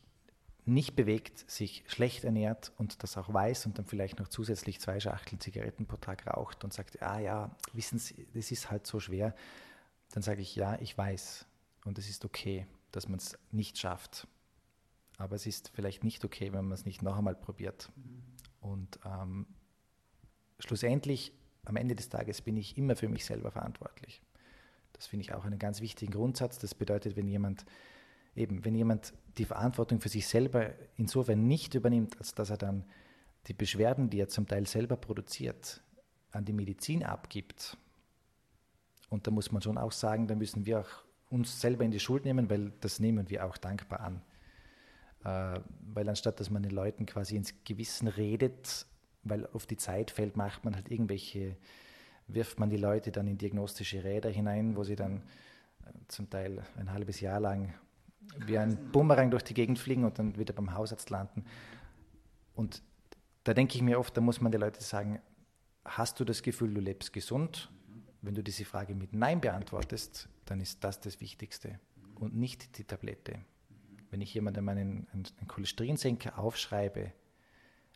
nicht 0.66 0.96
bewegt, 0.98 1.50
sich 1.50 1.86
schlecht 1.88 2.26
ernährt 2.26 2.74
und 2.78 3.02
das 3.02 3.18
auch 3.18 3.34
weiß 3.34 3.66
und 3.66 3.78
dann 3.78 3.86
vielleicht 3.86 4.20
noch 4.20 4.28
zusätzlich 4.28 4.82
zwei 4.82 5.00
Schachteln 5.00 5.40
Zigaretten 5.40 5.86
pro 5.86 5.96
Tag 5.96 6.28
raucht 6.28 6.66
und 6.66 6.74
sagt, 6.74 7.02
ah 7.02 7.20
ja, 7.20 7.56
wissen 7.72 7.98
Sie, 7.98 8.28
das 8.34 8.52
ist 8.52 8.70
halt 8.70 8.86
so 8.86 9.00
schwer, 9.00 9.34
dann 10.12 10.22
sage 10.22 10.42
ich, 10.42 10.56
ja, 10.56 10.78
ich 10.80 10.98
weiß 10.98 11.46
und 11.86 11.98
es 11.98 12.10
ist 12.10 12.26
okay, 12.26 12.68
dass 12.92 13.08
man 13.08 13.20
es 13.20 13.38
nicht 13.52 13.78
schafft. 13.78 14.28
Aber 15.18 15.36
es 15.36 15.46
ist 15.46 15.72
vielleicht 15.74 16.04
nicht 16.04 16.26
okay, 16.26 16.52
wenn 16.52 16.66
man 16.66 16.74
es 16.74 16.86
nicht 16.86 17.02
noch 17.02 17.18
einmal 17.18 17.36
probiert. 17.36 17.92
Und 18.60 19.00
ähm, 19.06 19.46
schlussendlich, 20.60 21.34
am 21.66 21.76
Ende 21.76 21.96
des 21.96 22.10
Tages, 22.10 22.42
bin 22.42 22.58
ich 22.58 22.78
immer 22.78 22.96
für 22.96 23.08
mich 23.08 23.26
selber 23.26 23.52
verantwortlich. 23.52 24.22
Das 24.94 25.08
finde 25.08 25.24
ich 25.24 25.34
auch 25.34 25.46
einen 25.46 25.60
ganz 25.60 25.82
wichtigen 25.82 26.12
Grundsatz. 26.12 26.60
Das 26.60 26.76
bedeutet, 26.76 27.16
wenn 27.16 27.28
jemand 27.28 27.66
eben, 28.36 28.64
wenn 28.66 28.76
jemand 28.76 29.14
die 29.38 29.46
Verantwortung 29.46 30.02
für 30.02 30.10
sich 30.10 30.28
selber 30.28 30.72
insofern 30.98 31.48
nicht 31.48 31.74
übernimmt, 31.76 32.18
als 32.18 32.34
dass 32.34 32.50
er 32.50 32.58
dann 32.58 32.86
die 33.48 33.54
Beschwerden, 33.54 34.10
die 34.10 34.20
er 34.20 34.28
zum 34.28 34.48
Teil 34.48 34.68
selber 34.68 34.98
produziert, 34.98 35.82
an 36.32 36.46
die 36.46 36.54
Medizin 36.54 37.04
abgibt. 37.04 37.78
Und 39.10 39.28
da 39.28 39.32
muss 39.32 39.52
man 39.52 39.62
schon 39.62 39.78
auch 39.78 39.92
sagen, 39.92 40.28
da 40.28 40.36
müssen 40.36 40.66
wir 40.66 40.82
auch 40.82 41.04
uns 41.32 41.60
selber 41.62 41.84
in 41.84 41.92
die 41.92 42.00
Schuld 42.00 42.26
nehmen, 42.26 42.50
weil 42.50 42.72
das 42.82 43.00
nehmen 43.00 43.30
wir 43.30 43.46
auch 43.46 43.58
dankbar 43.58 44.02
an. 44.02 44.22
Äh, 45.24 45.60
weil 45.94 46.10
anstatt 46.10 46.40
dass 46.40 46.50
man 46.50 46.64
den 46.64 46.72
Leuten 46.72 47.06
quasi 47.06 47.36
ins 47.36 47.54
Gewissen 47.64 48.08
redet, 48.08 48.86
weil 49.24 49.48
auf 49.48 49.66
die 49.66 49.78
Zeit 49.78 50.12
fällt, 50.12 50.36
macht 50.36 50.66
man 50.66 50.76
halt 50.76 50.90
irgendwelche, 50.90 51.56
wirft 52.28 52.60
man 52.60 52.70
die 52.70 52.78
Leute 52.78 53.12
dann 53.12 53.28
in 53.28 53.38
diagnostische 53.38 54.04
Räder 54.04 54.30
hinein, 54.30 54.76
wo 54.76 54.84
sie 54.84 54.96
dann 54.96 55.18
äh, 55.86 55.92
zum 56.08 56.30
Teil 56.30 56.64
ein 56.78 56.92
halbes 56.92 57.22
Jahr 57.22 57.40
lang 57.40 57.74
wie 58.38 58.58
ein 58.58 58.92
Bumerang 58.92 59.32
durch 59.32 59.44
die 59.44 59.54
Gegend 59.54 59.80
fliegen 59.80 60.04
und 60.04 60.20
dann 60.20 60.38
wieder 60.38 60.54
beim 60.54 60.74
Hausarzt 60.74 61.10
landen. 61.10 61.44
Und 62.56 62.82
da 63.44 63.54
denke 63.54 63.76
ich 63.76 63.82
mir 63.82 64.00
oft, 64.00 64.16
da 64.16 64.22
muss 64.22 64.42
man 64.42 64.52
den 64.52 64.62
Leuten 64.62 64.82
sagen, 64.82 65.20
hast 65.84 66.20
du 66.20 66.26
das 66.26 66.44
Gefühl, 66.44 66.74
du 66.74 66.82
lebst 66.82 67.14
gesund? 67.14 67.72
Wenn 68.22 68.36
du 68.36 68.44
diese 68.44 68.66
Frage 68.66 68.94
mit 68.94 69.14
Nein 69.14 69.42
beantwortest, 69.42 70.30
dann 70.52 70.60
ist 70.60 70.84
das 70.84 71.00
das 71.00 71.22
Wichtigste 71.22 71.80
und 72.16 72.36
nicht 72.36 72.78
die 72.78 72.84
Tablette. 72.84 73.40
Wenn 74.10 74.20
ich 74.20 74.34
jemandem 74.34 74.68
einen, 74.68 75.08
einen 75.14 75.48
Cholesterinsenker 75.48 76.38
aufschreibe, 76.38 77.14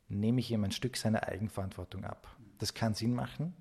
nehme 0.07 0.39
ich 0.39 0.49
ihm 0.51 0.63
ein 0.63 0.71
Stück 0.71 0.95
seiner 0.95 1.27
Eigenverantwortung 1.27 2.05
ab. 2.05 2.33
Das 2.57 2.73
kann 2.73 2.93
Sinn 2.93 3.13
machen, 3.13 3.53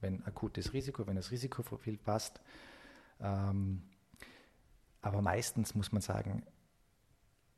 wenn 0.00 0.24
akutes 0.24 0.72
Risiko, 0.72 1.08
wenn 1.08 1.16
das 1.16 1.32
Risikoprofil 1.32 1.98
passt. 1.98 2.40
Ähm, 3.18 3.82
aber 5.02 5.20
meistens 5.20 5.74
muss 5.74 5.90
man 5.90 6.00
sagen, 6.00 6.46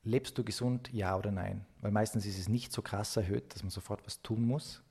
lebst 0.02 0.38
du 0.38 0.44
gesund, 0.44 0.90
ja 0.94 1.14
oder 1.14 1.30
nein? 1.30 1.66
Weil 1.82 1.90
meistens 1.90 2.24
ist 2.24 2.38
es 2.38 2.48
nicht 2.48 2.72
so 2.72 2.80
krass 2.80 3.14
erhöht, 3.18 3.52
dass 3.52 3.62
man 3.62 3.70
sofort 3.70 4.06
was 4.06 4.22
tun 4.22 4.46
muss, 4.46 4.82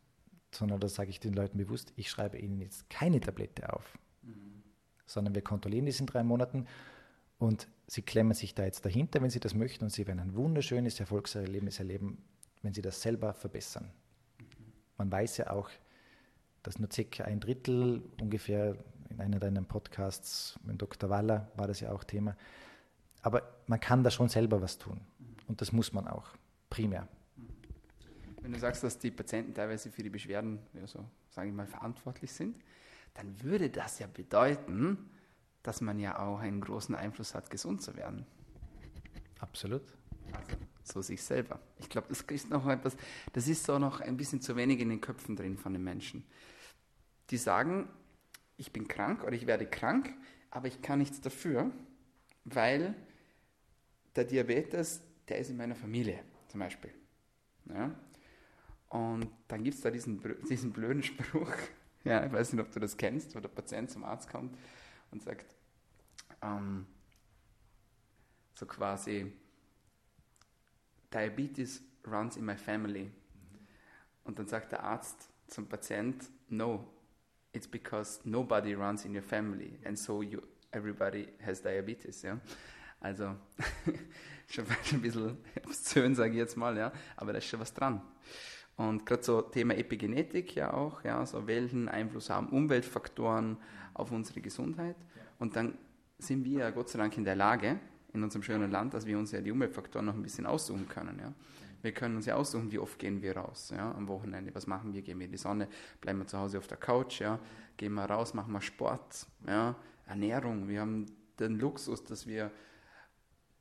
sondern 0.52 0.80
da 0.80 0.88
sage 0.88 1.10
ich 1.10 1.20
den 1.20 1.34
Leuten 1.34 1.58
bewusst, 1.58 1.94
ich 1.96 2.12
schreibe 2.12 2.38
ihnen 2.38 2.60
jetzt 2.60 2.92
keine 2.92 3.20
Tablette 3.20 3.74
auf. 3.74 3.98
Sondern 5.10 5.34
wir 5.34 5.42
kontrollieren 5.42 5.86
das 5.86 6.00
in 6.00 6.06
drei 6.06 6.24
Monaten 6.24 6.68
und 7.40 7.68
sie 7.88 8.02
klemmen 8.02 8.34
sich 8.34 8.54
da 8.54 8.64
jetzt 8.64 8.86
dahinter, 8.86 9.22
wenn 9.22 9.30
sie 9.30 9.40
das 9.40 9.56
möchten 9.56 9.86
und 9.86 9.90
sie 9.90 10.06
werden 10.06 10.20
ein 10.20 10.36
wunderschönes 10.36 11.00
Erfolgserlebnis 11.00 11.80
erleben, 11.80 12.22
wenn 12.62 12.74
sie 12.74 12.82
das 12.82 13.02
selber 13.02 13.34
verbessern. 13.34 13.90
Man 14.98 15.12
weiß 15.12 15.38
ja 15.38 15.50
auch, 15.50 15.70
dass 16.62 16.78
nur 16.78 16.92
circa 16.92 17.24
ein 17.24 17.40
Drittel 17.40 18.04
ungefähr 18.22 18.76
in 19.10 19.20
einer 19.20 19.40
deiner 19.40 19.64
Podcasts 19.64 20.60
mit 20.64 20.80
Dr. 20.80 21.10
Waller 21.10 21.50
war 21.56 21.68
das 21.68 21.80
ja 21.80 21.92
auch 21.92 22.04
Thema. 22.04 22.36
Aber 23.22 23.42
man 23.66 23.80
kann 23.80 24.04
da 24.04 24.12
schon 24.12 24.30
selber 24.30 24.62
was 24.62 24.78
tun. 24.78 25.00
Und 25.48 25.62
das 25.62 25.72
muss 25.72 25.94
man 25.94 26.08
auch, 26.08 26.28
primär. 26.70 27.08
Wenn 28.42 28.54
du 28.54 28.60
sagst, 28.60 28.84
dass 28.84 29.00
die 29.00 29.10
Patienten 29.12 29.54
teilweise 29.54 29.90
für 29.90 30.04
die 30.04 30.10
Beschwerden, 30.10 30.60
ja 30.74 30.86
so, 30.86 31.04
sage 31.30 31.50
ich 31.50 31.54
mal, 31.54 31.66
verantwortlich 31.66 32.32
sind, 32.32 32.58
dann 33.14 33.42
würde 33.44 33.70
das 33.70 34.00
ja 34.00 34.08
bedeuten, 34.08 35.10
dass 35.64 35.82
man 35.82 36.00
ja 36.00 36.20
auch 36.20 36.40
einen 36.40 36.62
großen 36.62 36.96
Einfluss 36.96 37.36
hat, 37.36 37.50
gesund 37.50 37.82
zu 37.82 37.96
werden. 37.96 38.26
Absolut. 39.40 39.84
Also 40.34 40.58
so 40.84 41.02
sich 41.02 41.22
selber. 41.22 41.60
Ich 41.78 41.90
glaube, 41.90 42.08
das 42.10 42.22
ist 42.22 42.50
noch 42.50 42.68
etwas, 42.68 42.96
das 43.34 43.48
ist 43.48 43.66
so 43.66 43.80
noch 43.80 44.02
ein 44.02 44.18
bisschen 44.18 44.42
zu 44.42 44.56
wenig 44.56 44.80
in 44.80 44.90
den 44.90 45.02
Köpfen 45.02 45.36
drin 45.36 45.58
von 45.58 45.74
den 45.74 45.84
Menschen. 45.84 46.26
Die 47.30 47.38
sagen, 47.38 47.90
ich 48.58 48.74
bin 48.74 48.88
krank 48.88 49.24
oder 49.24 49.34
ich 49.34 49.48
werde 49.48 49.66
krank, 49.66 50.14
aber 50.50 50.68
ich 50.68 50.82
kann 50.82 51.00
nichts 51.00 51.22
dafür, 51.22 51.72
weil 52.44 52.96
der 54.16 54.26
Diabetes, 54.26 55.02
der 55.28 55.38
ist 55.38 55.50
in 55.50 55.58
meiner 55.58 55.76
Familie 55.76 56.24
zum 56.48 56.60
Beispiel. 56.60 56.92
Ja? 57.66 57.94
Und 58.90 59.30
dann 59.48 59.64
gibt 59.64 59.76
es 59.76 59.82
da 59.82 59.92
diesen, 59.92 60.22
diesen 60.50 60.74
blöden 60.74 61.04
Spruch, 61.04 61.54
ja, 62.04 62.26
ich 62.26 62.32
weiß 62.32 62.54
nicht, 62.54 62.62
ob 62.62 62.72
du 62.72 62.80
das 62.80 62.98
kennst, 62.98 63.36
wo 63.36 63.40
der 63.40 63.50
Patient 63.50 63.90
zum 63.90 64.04
Arzt 64.04 64.30
kommt 64.30 64.58
und 65.12 65.24
sagt, 65.24 65.56
ähm, 66.42 66.86
so 68.54 68.66
quasi, 68.66 69.34
Diabetes 71.14 71.82
runs 72.06 72.38
in 72.38 72.46
my 72.46 72.56
family. 72.56 73.12
Und 74.24 74.38
dann 74.38 74.48
sagt 74.48 74.72
der 74.72 74.84
Arzt 74.84 75.30
zum 75.48 75.68
Patient, 75.68 76.30
no, 76.50 76.88
it's 77.52 77.68
because 77.68 78.20
nobody 78.24 78.74
runs 78.74 79.06
in 79.06 79.16
your 79.16 79.24
family 79.24 79.80
and 79.84 79.98
so 79.98 80.22
you, 80.22 80.42
everybody 80.72 81.28
has 81.44 81.62
diabetes, 81.62 82.22
ja. 82.22 82.40
Also 83.00 83.36
schon 84.50 84.66
ein 84.92 85.02
bisschen 85.02 85.38
obszön, 85.66 86.16
sage 86.16 86.32
ich 86.32 86.38
jetzt 86.38 86.58
mal, 86.58 86.78
ja, 86.78 86.92
aber 87.16 87.32
da 87.32 87.40
ist 87.40 87.46
schon 87.46 87.60
was 87.60 87.74
dran. 87.74 88.02
Und 88.80 89.06
gerade 89.06 89.24
so 89.24 89.42
Thema 89.42 89.76
Epigenetik 89.76 90.56
ja 90.56 90.74
auch, 90.74 91.04
ja, 91.04 91.26
so 91.26 91.46
welchen 91.48 91.90
Einfluss 91.90 92.30
haben 92.30 92.48
Umweltfaktoren 92.48 93.58
auf 93.94 94.10
unsere 94.10 94.40
Gesundheit. 94.40 94.96
Und 95.38 95.58
dann 95.58 95.78
sind 96.18 96.46
wir 96.46 96.60
ja 96.60 96.70
Gott 96.70 96.88
sei 96.88 96.98
Dank 96.98 97.18
in 97.18 97.26
der 97.26 97.36
Lage, 97.36 97.78
in 98.14 98.24
unserem 98.24 98.42
schönen 98.42 98.72
Land, 98.72 98.94
dass 98.94 99.06
wir 99.06 99.18
uns 99.20 99.34
ja 99.34 99.42
die 99.42 99.52
Umweltfaktoren 99.52 100.06
noch 100.06 100.14
ein 100.14 100.22
bisschen 100.22 100.46
aussuchen 100.46 100.88
können. 100.88 101.20
Ja. 101.20 101.34
Wir 101.82 101.92
können 101.92 102.16
uns 102.16 102.26
ja 102.26 102.36
aussuchen, 102.36 102.72
wie 102.72 102.80
oft 102.80 102.98
gehen 103.00 103.22
wir 103.22 103.36
raus 103.36 103.74
ja, 103.76 103.92
am 103.92 104.08
Wochenende. 104.08 104.56
Was 104.56 104.66
machen 104.66 104.94
wir? 104.94 105.02
Gehen 105.02 105.20
wir 105.20 105.26
in 105.26 105.34
die 105.34 105.38
Sonne? 105.38 105.68
Bleiben 106.00 106.20
wir 106.20 106.28
zu 106.28 106.38
Hause 106.38 106.58
auf 106.58 106.68
der 106.68 106.78
Couch? 106.78 107.20
Ja? 107.20 107.38
Gehen 107.76 107.94
wir 107.96 108.06
raus? 108.06 108.34
Machen 108.34 108.54
wir 108.54 108.62
Sport? 108.62 109.28
Ja? 109.46 109.76
Ernährung. 110.08 110.70
Wir 110.70 110.80
haben 110.80 111.06
den 111.38 111.60
Luxus, 111.60 112.06
dass 112.06 112.28
wir 112.28 112.50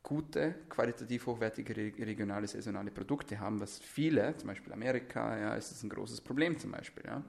gute, 0.02 0.54
qualitativ 0.68 1.26
hochwertige 1.26 1.74
regionale, 1.76 2.46
saisonale 2.46 2.90
Produkte 2.90 3.38
haben, 3.40 3.60
was 3.60 3.78
viele, 3.78 4.36
zum 4.36 4.48
Beispiel 4.48 4.72
Amerika, 4.72 5.38
ja, 5.38 5.54
ist 5.54 5.70
das 5.70 5.82
ein 5.82 5.90
großes 5.90 6.20
Problem 6.20 6.58
zum 6.58 6.72
Beispiel. 6.72 7.04
Ja. 7.06 7.22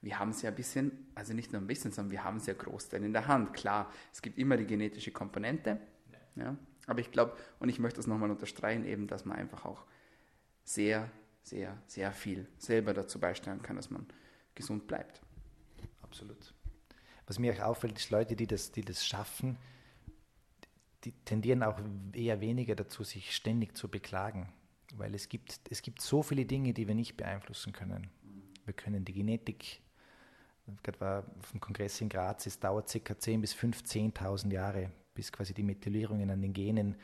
Wir 0.00 0.18
haben 0.18 0.30
es 0.30 0.42
ja 0.42 0.50
ein 0.50 0.56
bisschen, 0.56 1.08
also 1.14 1.34
nicht 1.34 1.52
nur 1.52 1.60
ein 1.60 1.66
bisschen, 1.66 1.90
sondern 1.92 2.12
wir 2.12 2.24
haben 2.24 2.38
es 2.38 2.46
ja 2.46 2.54
großteil 2.54 3.02
in 3.04 3.12
der 3.12 3.26
Hand. 3.26 3.52
Klar, 3.52 3.92
es 4.12 4.22
gibt 4.22 4.38
immer 4.38 4.56
die 4.56 4.66
genetische 4.66 5.10
Komponente, 5.10 5.80
ja. 6.36 6.56
Aber 6.86 7.00
ich 7.00 7.10
glaube, 7.10 7.36
und 7.58 7.68
ich 7.68 7.80
möchte 7.80 7.96
das 7.96 8.06
nochmal 8.06 8.30
unterstreichen, 8.30 8.84
eben, 8.84 9.08
dass 9.08 9.24
man 9.24 9.36
einfach 9.36 9.64
auch 9.64 9.84
sehr, 10.62 11.10
sehr, 11.42 11.76
sehr 11.86 12.12
viel 12.12 12.46
selber 12.58 12.94
dazu 12.94 13.18
beisteuern 13.18 13.60
kann, 13.60 13.76
dass 13.76 13.90
man 13.90 14.06
gesund 14.54 14.86
bleibt. 14.86 15.20
Absolut. 16.02 16.54
Was 17.26 17.40
mir 17.40 17.52
auch 17.54 17.70
auffällt, 17.70 17.98
ist 17.98 18.10
Leute, 18.10 18.36
die 18.36 18.46
das, 18.46 18.70
die 18.70 18.82
das 18.82 19.04
schaffen, 19.04 19.58
die 21.06 21.12
tendieren 21.24 21.62
auch 21.62 21.78
eher 22.12 22.40
weniger 22.40 22.74
dazu, 22.74 23.04
sich 23.04 23.34
ständig 23.34 23.76
zu 23.76 23.88
beklagen. 23.88 24.48
Weil 24.96 25.14
es 25.14 25.28
gibt, 25.28 25.60
es 25.70 25.80
gibt 25.80 26.00
so 26.02 26.22
viele 26.22 26.44
Dinge, 26.44 26.72
die 26.72 26.88
wir 26.88 26.94
nicht 26.94 27.16
beeinflussen 27.16 27.72
können. 27.72 28.10
Wir 28.64 28.74
können 28.74 29.04
die 29.04 29.12
Genetik, 29.12 29.80
gerade 30.82 31.00
war 31.00 31.24
auf 31.38 31.52
dem 31.52 31.60
Kongress 31.60 32.00
in 32.00 32.08
Graz, 32.08 32.46
es 32.46 32.58
dauert 32.58 32.88
ca. 32.88 32.98
10.000 33.12 33.40
bis 33.40 33.54
15.000 33.54 34.52
Jahre, 34.52 34.90
bis 35.14 35.30
quasi 35.30 35.54
die 35.54 35.62
Methylierungen 35.62 36.28
an 36.30 36.42
den 36.42 36.52
Genen, 36.52 36.96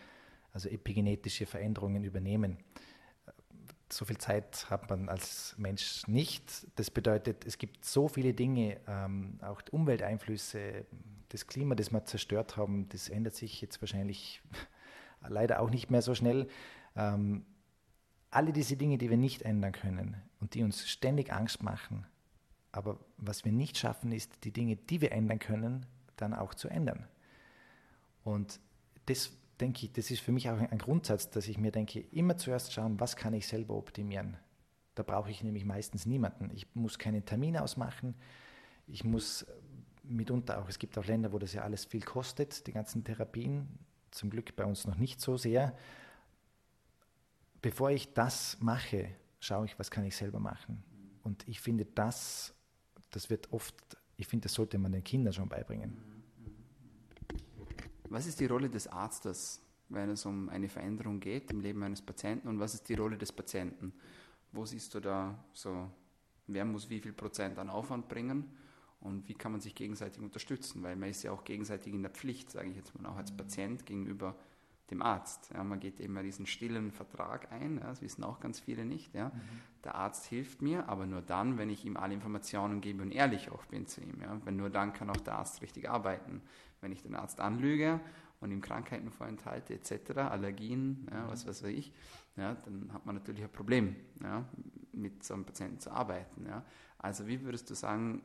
also 0.53 0.69
epigenetische 0.69 1.47
Veränderungen 1.47 2.03
übernehmen. 2.03 2.59
So 3.89 4.05
viel 4.05 4.19
Zeit 4.19 4.69
hat 4.69 4.91
man 4.91 5.09
als 5.09 5.55
Mensch 5.59 6.09
nicht. 6.09 6.67
Das 6.75 6.91
bedeutet, 6.91 7.47
es 7.47 7.57
gibt 7.59 7.85
so 7.85 8.09
viele 8.09 8.35
Dinge, 8.35 8.81
ähm, 8.89 9.39
auch 9.43 9.63
Umwelteinflüsse, 9.71 10.87
das 11.33 11.47
Klima, 11.47 11.75
das 11.75 11.91
wir 11.91 12.05
zerstört 12.05 12.57
haben, 12.57 12.89
das 12.91 13.09
ändert 13.09 13.35
sich 13.35 13.61
jetzt 13.61 13.81
wahrscheinlich 13.81 14.43
leider 15.27 15.61
auch 15.61 15.71
nicht 15.71 15.91
mehr 15.91 16.03
so 16.03 16.15
schnell. 16.15 16.49
Ähm, 16.95 17.47
alle 18.31 18.53
diese 18.53 18.77
Dinge, 18.77 18.99
die 18.99 19.11
wir 19.11 19.17
nicht 19.17 19.43
ändern 19.43 19.73
können 19.73 20.17
und 20.41 20.55
die 20.55 20.63
uns 20.63 20.89
ständig 20.89 21.33
Angst 21.33 21.63
machen, 21.63 22.07
aber 22.71 22.99
was 23.19 23.45
wir 23.45 23.53
nicht 23.53 23.77
schaffen, 23.77 24.13
ist, 24.13 24.45
die 24.45 24.53
Dinge, 24.53 24.77
die 24.77 25.01
wir 25.01 25.13
ändern 25.13 25.39
können, 25.39 25.87
dann 26.17 26.33
auch 26.35 26.55
zu 26.55 26.69
ändern. 26.69 27.07
Und 28.25 28.61
das 29.07 29.33
denke 29.61 29.87
ich, 29.87 29.93
das 29.93 30.11
ist 30.11 30.21
für 30.21 30.33
mich 30.33 30.49
auch 30.49 30.59
ein 30.59 30.79
Grundsatz, 30.79 31.31
dass 31.31 31.49
ich 31.49 31.59
mir 31.59 31.71
denke, 31.71 32.01
immer 32.01 32.37
zuerst 32.37 32.73
schauen, 32.73 32.99
was 32.99 33.17
kann 33.17 33.35
ich 33.35 33.47
selber 33.47 33.75
optimieren. 33.75 34.37
Da 34.95 35.03
brauche 35.03 35.31
ich 35.31 35.43
nämlich 35.43 35.65
meistens 35.65 36.07
niemanden. 36.07 36.51
Ich 36.53 36.75
muss 36.75 36.99
keinen 36.99 37.25
Termin 37.25 37.57
ausmachen. 37.57 38.15
Ich 38.87 39.05
muss 39.05 39.47
mitunter 40.13 40.59
auch, 40.59 40.69
es 40.69 40.79
gibt 40.79 40.97
auch 40.99 41.05
Länder, 41.05 41.33
wo 41.33 41.39
das 41.39 41.53
ja 41.53 41.63
alles 41.63 41.85
viel 41.85 42.03
kostet, 42.03 42.67
die 42.67 42.73
ganzen 42.73 43.05
Therapien. 43.05 43.69
Zum 44.11 44.31
Glück 44.31 44.55
bei 44.57 44.65
uns 44.65 44.87
noch 44.87 44.97
nicht 44.97 45.21
so 45.21 45.37
sehr. 45.37 45.77
Bevor 47.63 47.91
ich 47.91 48.13
das 48.13 48.59
mache, 48.61 49.15
schaue 49.41 49.67
ich, 49.67 49.79
was 49.79 49.91
kann 49.91 50.05
ich 50.05 50.17
selber 50.17 50.39
machen. 50.39 50.83
Und 51.23 51.47
ich 51.49 51.61
finde, 51.61 51.87
das, 51.87 52.55
das 53.11 53.31
wird 53.31 53.53
oft, 53.53 53.75
ich 54.17 54.27
finde, 54.27 54.45
das 54.45 54.55
sollte 54.55 54.79
man 54.79 54.93
den 54.93 55.05
Kindern 55.05 55.33
schon 55.33 55.49
beibringen. 55.49 55.97
Was 58.09 58.27
ist 58.27 58.41
die 58.41 58.47
Rolle 58.47 58.69
des 58.69 58.89
Arztes, 58.89 59.63
wenn 59.89 60.11
es 60.11 60.27
um 60.27 60.49
eine 60.49 60.69
Veränderung 60.69 61.21
geht 61.21 61.51
im 61.51 61.61
Leben 61.61 61.83
eines 61.83 62.03
Patienten 62.03 62.49
und 62.49 62.59
was 62.59 62.75
ist 62.75 62.89
die 62.89 62.95
Rolle 62.95 63.17
des 63.17 63.33
Patienten? 63.33 63.93
Wo 64.51 64.67
siehst 64.67 64.95
du 64.95 65.01
da 65.01 65.43
so, 65.55 65.89
wer 66.47 66.65
muss 66.65 66.91
wie 66.91 67.01
viel 67.01 67.13
Prozent 67.13 67.59
an 67.59 67.71
Aufwand 67.71 68.09
bringen 68.09 68.51
und 69.03 69.29
wie 69.29 69.35
kann 69.35 69.53
man 69.53 69.61
sich 69.61 69.75
gegenseitig 69.75 70.23
unterstützen? 70.23 70.83
Weil 70.83 70.97
man 70.97 71.11
ist 71.11 71.23
ja 71.23 71.33
auch 71.33 71.45
gegenseitig 71.45 71.93
in 71.93 72.03
der 72.03 72.11
Pflicht, 72.11 72.51
sage 72.51 72.69
ich 72.69 72.77
jetzt 72.77 72.99
mal, 72.99 73.09
auch 73.09 73.17
als 73.17 73.33
Patient 73.37 73.85
gegenüber 73.85 74.37
dem 74.91 75.03
Arzt. 75.03 75.51
Ja, 75.53 75.65
man 75.65 75.81
geht 75.81 76.01
eben 76.01 76.23
diesen 76.23 76.47
stillen 76.47 76.93
Vertrag 76.93 77.51
ein, 77.51 77.79
ja, 77.79 77.89
das 77.89 78.03
wissen 78.03 78.23
auch 78.23 78.41
ganz 78.41 78.61
viele 78.61 78.85
nicht. 78.85 79.15
Ja. 79.15 79.29
Mhm. 79.29 79.41
Der 79.85 79.95
Arzt 79.97 80.27
hilft 80.27 80.63
mir, 80.63 80.89
aber 80.89 81.07
nur 81.07 81.23
dann, 81.23 81.59
wenn 81.59 81.71
ich 81.71 81.85
ihm 81.85 81.97
alle 81.97 82.15
Informationen 82.15 82.81
gebe 82.81 83.03
und 83.03 83.11
ehrlich 83.11 83.51
auch 83.51 83.65
bin 83.67 83.87
zu 83.87 84.01
ihm. 84.01 84.21
Ja. 84.21 84.41
Weil 84.45 84.55
nur 84.55 84.71
dann 84.71 84.93
kann 84.93 85.11
auch 85.11 85.17
der 85.17 85.35
Arzt 85.35 85.63
richtig 85.63 85.91
arbeiten. 85.91 86.43
Wenn 86.81 86.93
ich 86.93 87.03
den 87.03 87.15
Arzt 87.15 87.41
anlüge 87.41 88.01
und 88.41 88.51
ihm 88.51 88.61
Krankheiten 88.61 89.11
vorenthalte 89.11 89.75
etc., 89.75 90.19
Allergien, 90.19 91.07
ja, 91.11 91.29
was 91.29 91.47
weiß 91.47 91.63
ich, 91.65 91.93
ja, 92.37 92.55
dann 92.55 92.93
hat 92.93 93.07
man 93.07 93.15
natürlich 93.15 93.43
ein 93.43 93.53
Problem, 93.53 93.97
ja, 94.23 94.45
mit 94.93 95.23
so 95.25 95.35
einem 95.35 95.45
Patienten 95.45 95.81
zu 95.81 95.91
arbeiten. 95.91 96.47
Ja. 96.47 96.65
Also 96.99 97.27
wie 97.27 97.43
würdest 97.43 97.71
du 97.71 97.75
sagen, 97.75 98.23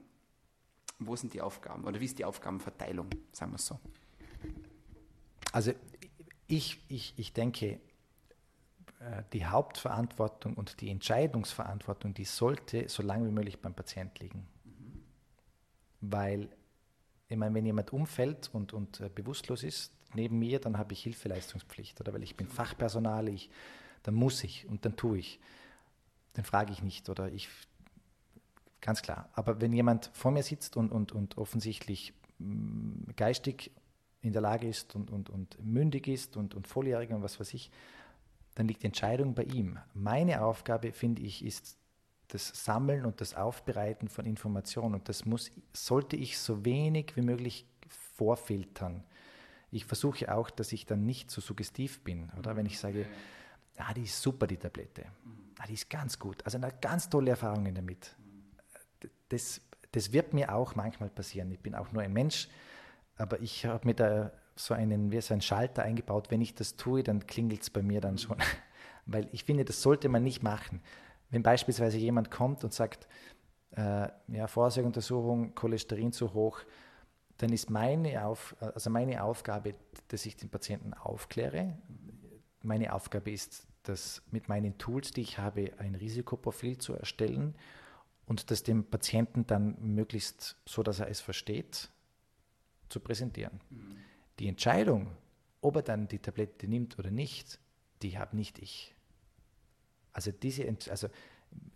wo 1.00 1.16
sind 1.16 1.34
die 1.34 1.42
Aufgaben 1.42 1.84
oder 1.86 2.00
wie 2.00 2.06
ist 2.06 2.20
die 2.20 2.26
Aufgabenverteilung, 2.26 3.08
sagen 3.32 3.52
wir 3.52 3.58
es 3.58 3.66
so? 3.66 3.80
Also 5.52 5.74
ich, 6.48 6.80
ich, 6.88 7.14
ich 7.18 7.34
denke, 7.34 7.80
äh, 9.00 9.24
die 9.34 9.46
Hauptverantwortung 9.46 10.56
und 10.56 10.82
die 10.82 10.90
Entscheidungsverantwortung, 10.90 12.14
die 12.14 12.26
sollte 12.26 12.90
so 12.90 13.04
lange 13.04 13.28
wie 13.28 13.32
möglich 13.32 13.60
beim 13.60 13.74
Patient 13.74 14.18
liegen. 14.20 14.48
Mhm. 14.64 15.04
Weil 16.02 16.50
ich 17.30 17.38
meine, 17.38 17.54
wenn 17.56 17.66
jemand 17.66 17.92
umfällt 17.92 18.50
und, 18.54 18.74
und 18.74 19.02
äh, 19.02 19.10
bewusstlos 19.10 19.64
ist 19.64 19.94
neben 20.14 20.40
mir, 20.40 20.60
dann 20.60 20.78
habe 20.78 20.94
ich 20.94 21.04
Hilfeleistungspflicht. 21.04 22.00
Oder 22.00 22.14
weil 22.14 22.24
ich 22.24 22.36
bin 22.36 22.48
Fachpersonal, 22.48 23.28
ich, 23.28 23.50
dann 24.04 24.16
muss 24.16 24.44
ich 24.44 24.66
und 24.68 24.86
dann 24.86 24.96
tue 24.96 25.20
ich. 25.20 25.40
Dann 26.34 26.46
frage 26.46 26.72
ich 26.72 26.82
nicht 26.82 27.10
oder 27.10 27.32
ich, 27.32 27.50
ganz 28.82 29.02
klar. 29.02 29.30
Aber 29.34 29.62
wenn 29.62 29.74
jemand 29.74 30.12
vor 30.14 30.32
mir 30.32 30.44
sitzt 30.44 30.78
und, 30.78 30.92
und, 30.92 31.12
und 31.12 31.38
offensichtlich 31.38 32.14
mm, 32.40 33.12
geistig 33.16 33.72
in 34.22 34.34
der 34.34 34.42
Lage 34.42 34.68
ist 34.68 34.96
und, 34.96 35.12
und, 35.12 35.30
und 35.30 35.58
mündig 35.64 36.08
ist 36.08 36.38
und, 36.38 36.56
und 36.56 36.68
volljährig 36.68 37.12
und 37.12 37.24
was 37.24 37.40
weiß 37.40 37.54
ich, 37.54 37.72
dann 38.56 38.68
liegt 38.68 38.82
die 38.82 38.88
Entscheidung 38.88 39.36
bei 39.36 39.44
ihm. 39.44 39.78
Meine 39.94 40.42
Aufgabe, 40.42 40.92
finde 40.92 41.22
ich, 41.22 41.46
ist 41.46 41.78
das 42.30 42.66
Sammeln 42.66 43.06
und 43.06 43.22
das 43.22 43.36
Aufbereiten 43.36 44.10
von 44.10 44.26
Informationen. 44.26 44.96
Und 44.96 45.10
das 45.10 45.26
muss, 45.26 45.52
sollte 45.74 46.16
ich 46.16 46.40
so 46.40 46.66
wenig 46.66 47.16
wie 47.16 47.22
möglich 47.22 47.68
vorfiltern. 48.16 49.04
Ich 49.70 49.86
versuche 49.86 50.34
auch, 50.34 50.50
dass 50.50 50.72
ich 50.72 50.86
dann 50.86 51.06
nicht 51.06 51.30
so 51.30 51.40
suggestiv 51.40 52.04
bin, 52.04 52.32
oder? 52.38 52.56
Wenn 52.56 52.66
ich 52.66 52.80
sage, 52.80 53.06
ah, 53.78 53.94
die 53.94 54.04
ist 54.04 54.22
super, 54.22 54.48
die 54.48 54.58
Tablette. 54.58 55.06
Ah, 55.60 55.68
die 55.68 55.74
ist 55.74 55.90
ganz 55.90 56.18
gut. 56.18 56.44
Also 56.46 56.58
eine 56.58 56.74
ganz 56.82 57.10
tolle 57.10 57.32
Erfahrungen 57.32 57.76
damit. 57.76 58.16
Das, 59.30 59.62
das 59.92 60.14
wird 60.14 60.34
mir 60.34 60.54
auch 60.54 60.76
manchmal 60.76 61.10
passieren. 61.10 61.52
Ich 61.52 61.60
bin 61.60 61.76
auch 61.76 61.92
nur 61.92 62.02
ein 62.02 62.14
Mensch, 62.14 62.48
aber 63.18 63.40
ich 63.42 63.66
habe 63.66 63.88
mir 63.88 63.94
da 63.94 64.32
so 64.56 64.74
einen, 64.74 65.12
wie 65.12 65.22
so 65.22 65.34
einen 65.34 65.42
Schalter 65.42 65.84
eingebaut. 65.84 66.32
Wenn 66.32 66.42
ich 66.42 66.56
das 66.56 66.76
tue, 66.76 67.04
dann 67.04 67.28
klingelt 67.28 67.62
es 67.62 67.70
bei 67.70 67.82
mir 67.82 68.02
dann 68.02 68.18
schon. 68.18 68.38
Weil 69.06 69.28
ich 69.32 69.44
finde, 69.44 69.66
das 69.66 69.82
sollte 69.82 70.10
man 70.10 70.24
nicht 70.24 70.44
machen. 70.44 70.82
Wenn 71.30 71.44
beispielsweise 71.44 71.98
jemand 71.98 72.32
kommt 72.32 72.64
und 72.64 72.74
sagt, 72.74 73.08
äh, 73.72 74.08
ja, 74.28 74.48
Vorsorgeuntersuchung, 74.48 75.56
Cholesterin 75.56 76.12
zu 76.12 76.34
hoch, 76.34 76.62
dann 77.38 77.54
ist 77.54 77.70
meine, 77.70 78.26
Auf, 78.26 78.56
also 78.60 78.90
meine 78.90 79.24
Aufgabe, 79.24 79.76
dass 80.08 80.26
ich 80.26 80.36
den 80.36 80.50
Patienten 80.50 80.94
aufkläre. 80.94 81.78
Meine 82.64 82.94
Aufgabe 82.94 83.32
ist, 83.32 83.68
dass 83.84 84.24
mit 84.32 84.50
meinen 84.50 84.78
Tools, 84.78 85.12
die 85.12 85.22
ich 85.22 85.38
habe, 85.38 85.72
ein 85.78 85.96
Risikoprofil 85.96 86.78
zu 86.78 86.94
erstellen 86.94 87.56
und 88.28 88.52
das 88.52 88.64
dem 88.64 88.84
Patienten 88.86 89.48
dann 89.48 89.78
möglichst 89.80 90.58
so, 90.66 90.84
dass 90.84 91.00
er 91.00 91.10
es 91.10 91.22
versteht, 91.22 91.90
zu 92.90 93.00
präsentieren. 93.00 93.60
Mhm. 93.70 93.98
Die 94.40 94.48
Entscheidung, 94.48 95.12
ob 95.62 95.78
er 95.78 95.82
dann 95.82 96.08
die 96.08 96.20
Tablette 96.20 96.68
nimmt 96.68 97.00
oder 97.00 97.10
nicht, 97.10 97.60
die 98.02 98.20
habe 98.20 98.36
nicht 98.36 98.60
ich. 98.60 98.94
Also 100.14 100.32
diese, 100.32 100.68
also 100.90 101.08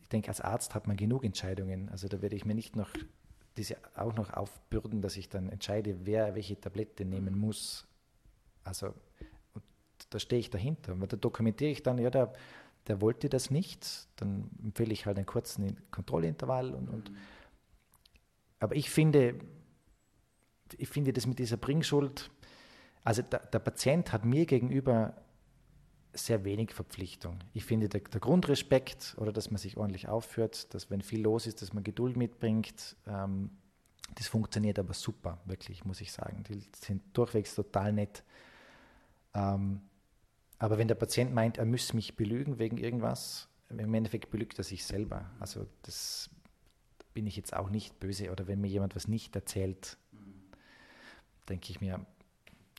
ich 0.02 0.10
denke, 0.10 0.28
als 0.28 0.42
Arzt 0.42 0.76
hat 0.76 0.88
man 0.88 0.98
genug 0.98 1.24
Entscheidungen. 1.24 1.90
Also 1.90 2.08
da 2.08 2.22
werde 2.22 2.36
ich 2.36 2.46
mir 2.46 2.56
nicht 2.56 2.76
noch 2.76 2.90
diese 3.58 3.78
auch 3.96 4.14
noch 4.16 4.32
aufbürden, 4.32 5.02
dass 5.02 5.18
ich 5.18 5.30
dann 5.30 5.50
entscheide, 5.50 6.06
wer 6.06 6.36
welche 6.36 6.60
Tablette 6.60 7.06
nehmen 7.06 7.38
muss. 7.38 7.88
Also 8.64 8.94
da 10.10 10.20
stehe 10.20 10.40
ich 10.40 10.50
dahinter. 10.50 10.94
Und 10.94 11.12
da 11.12 11.18
dokumentiere 11.18 11.72
ich 11.72 11.84
dann, 11.84 11.98
ja, 11.98 12.10
der, 12.10 12.34
der 12.88 13.02
wollte 13.02 13.30
das 13.30 13.52
nicht, 13.52 14.08
dann 14.16 14.50
empfehle 14.64 14.92
ich 14.94 15.06
halt 15.06 15.18
einen 15.18 15.26
kurzen 15.26 15.78
Kontrollintervall 15.92 16.74
und, 16.74 16.90
und 16.90 17.12
aber 18.60 18.76
ich 18.76 18.90
finde, 18.90 19.40
ich 20.78 20.88
finde 20.88 21.14
das 21.14 21.26
mit 21.26 21.40
dieser 21.40 21.58
Bringschuld, 21.58 22.30
also 23.04 23.24
der, 23.24 23.40
der 23.40 23.60
Patient 23.60 24.14
hat 24.14 24.24
mir 24.24 24.46
gegenüber 24.46 25.16
sehr 26.14 26.44
wenig 26.44 26.74
Verpflichtung. 26.74 27.40
Ich 27.54 27.66
finde, 27.66 27.90
der, 27.90 28.02
der, 28.02 28.20
Grundrespekt 28.20 29.16
oder 29.18 29.32
dass 29.32 29.50
man 29.50 29.58
sich 29.58 29.78
ordentlich 29.78 30.08
aufführt, 30.08 30.74
dass 30.74 30.90
wenn 30.90 31.02
viel 31.02 31.22
los 31.22 31.48
ist, 31.48 31.62
dass 31.62 31.74
man 31.74 31.84
Geduld 31.84 32.18
mitbringt, 32.18 32.96
ähm, 33.08 33.50
das 34.16 34.28
funktioniert 34.28 34.78
aber 34.78 34.94
super, 34.94 35.40
wirklich, 35.46 35.86
muss 35.86 36.02
ich 36.02 36.12
sagen. 36.12 36.44
Die 36.50 36.62
sind 36.76 37.02
durchwegs 37.14 37.56
total 37.56 37.94
nett. 37.94 38.24
Ähm, 39.34 39.82
aber 40.62 40.78
wenn 40.78 40.88
der 40.88 40.94
Patient 40.94 41.34
meint, 41.34 41.58
er 41.58 41.66
müsse 41.66 41.96
mich 41.96 42.16
belügen 42.16 42.60
wegen 42.60 42.78
irgendwas, 42.78 43.50
im 43.70 43.94
Endeffekt 43.96 44.30
belügt 44.30 44.60
er 44.60 44.64
sich 44.64 44.86
selber. 44.86 45.32
Also 45.40 45.66
das 45.82 46.30
bin 47.16 47.26
ich 47.26 47.36
jetzt 47.36 47.56
auch 47.56 47.72
nicht 47.72 48.00
böse. 48.00 48.32
Oder 48.32 48.46
wenn 48.46 48.62
mir 48.62 48.68
jemand 48.68 48.96
was 48.96 49.08
nicht 49.08 49.36
erzählt, 49.36 49.98
denke 51.50 51.72
ich 51.72 51.82
mir, 51.82 52.06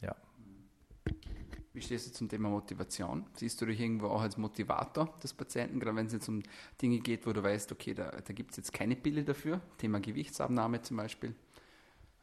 ja, 0.00 0.14
wie 1.72 1.80
stehst 1.80 2.06
du 2.06 2.12
zum 2.12 2.28
Thema 2.28 2.50
Motivation? 2.50 3.26
Siehst 3.34 3.60
du 3.60 3.66
dich 3.66 3.80
irgendwo 3.80 4.06
auch 4.06 4.20
als 4.20 4.36
Motivator 4.36 5.18
des 5.20 5.34
Patienten, 5.34 5.80
gerade 5.80 5.96
wenn 5.96 6.06
es 6.06 6.12
jetzt 6.12 6.28
um 6.28 6.40
Dinge 6.80 7.00
geht, 7.00 7.26
wo 7.26 7.32
du 7.32 7.42
weißt, 7.42 7.72
okay, 7.72 7.94
da, 7.94 8.12
da 8.12 8.32
gibt 8.32 8.52
es 8.52 8.58
jetzt 8.58 8.72
keine 8.72 8.94
Pille 8.94 9.24
dafür, 9.24 9.60
Thema 9.78 9.98
Gewichtsabnahme 9.98 10.82
zum 10.82 10.98
Beispiel. 10.98 11.34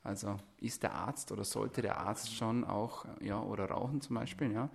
Also 0.04 0.38
ist 0.62 0.84
der 0.84 0.94
Arzt 0.94 1.34
oder 1.34 1.44
sollte 1.44 1.82
der 1.82 1.98
Arzt 1.98 2.34
schon 2.34 2.64
auch, 2.64 3.06
ja, 3.20 3.42
oder 3.42 3.66
Rauchen 3.66 4.00
zum 4.00 4.16
Beispiel, 4.16 4.54
ja, 4.54 4.70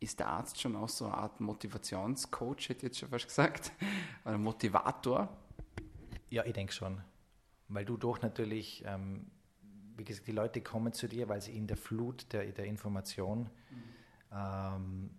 ist 0.00 0.20
der 0.20 0.28
Arzt 0.28 0.60
schon 0.60 0.76
auch 0.76 0.88
so 0.88 1.06
eine 1.06 1.14
Art 1.14 1.40
Motivationscoach, 1.40 2.68
hätte 2.68 2.74
ich 2.74 2.82
jetzt 2.82 2.98
schon 2.98 3.08
fast 3.08 3.28
gesagt, 3.28 3.72
oder 4.24 4.38
Motivator? 4.38 5.28
Ja, 6.30 6.44
ich 6.44 6.52
denke 6.52 6.72
schon. 6.72 7.00
Weil 7.68 7.84
du 7.84 7.96
doch 7.96 8.20
natürlich, 8.22 8.84
ähm, 8.86 9.30
wie 9.96 10.04
gesagt, 10.04 10.26
die 10.26 10.32
Leute 10.32 10.60
kommen 10.60 10.92
zu 10.92 11.08
dir, 11.08 11.28
weil 11.28 11.40
sie 11.40 11.56
in 11.56 11.66
der 11.66 11.76
Flut 11.76 12.32
der, 12.32 12.44
der 12.52 12.66
Information 12.66 13.48
mhm 13.70 13.96
ähm, 14.32 15.10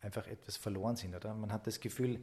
einfach 0.00 0.26
etwas 0.26 0.56
verloren 0.56 0.96
sind. 0.96 1.14
Oder? 1.14 1.34
Man 1.34 1.52
hat 1.52 1.66
das 1.66 1.80
Gefühl, 1.80 2.22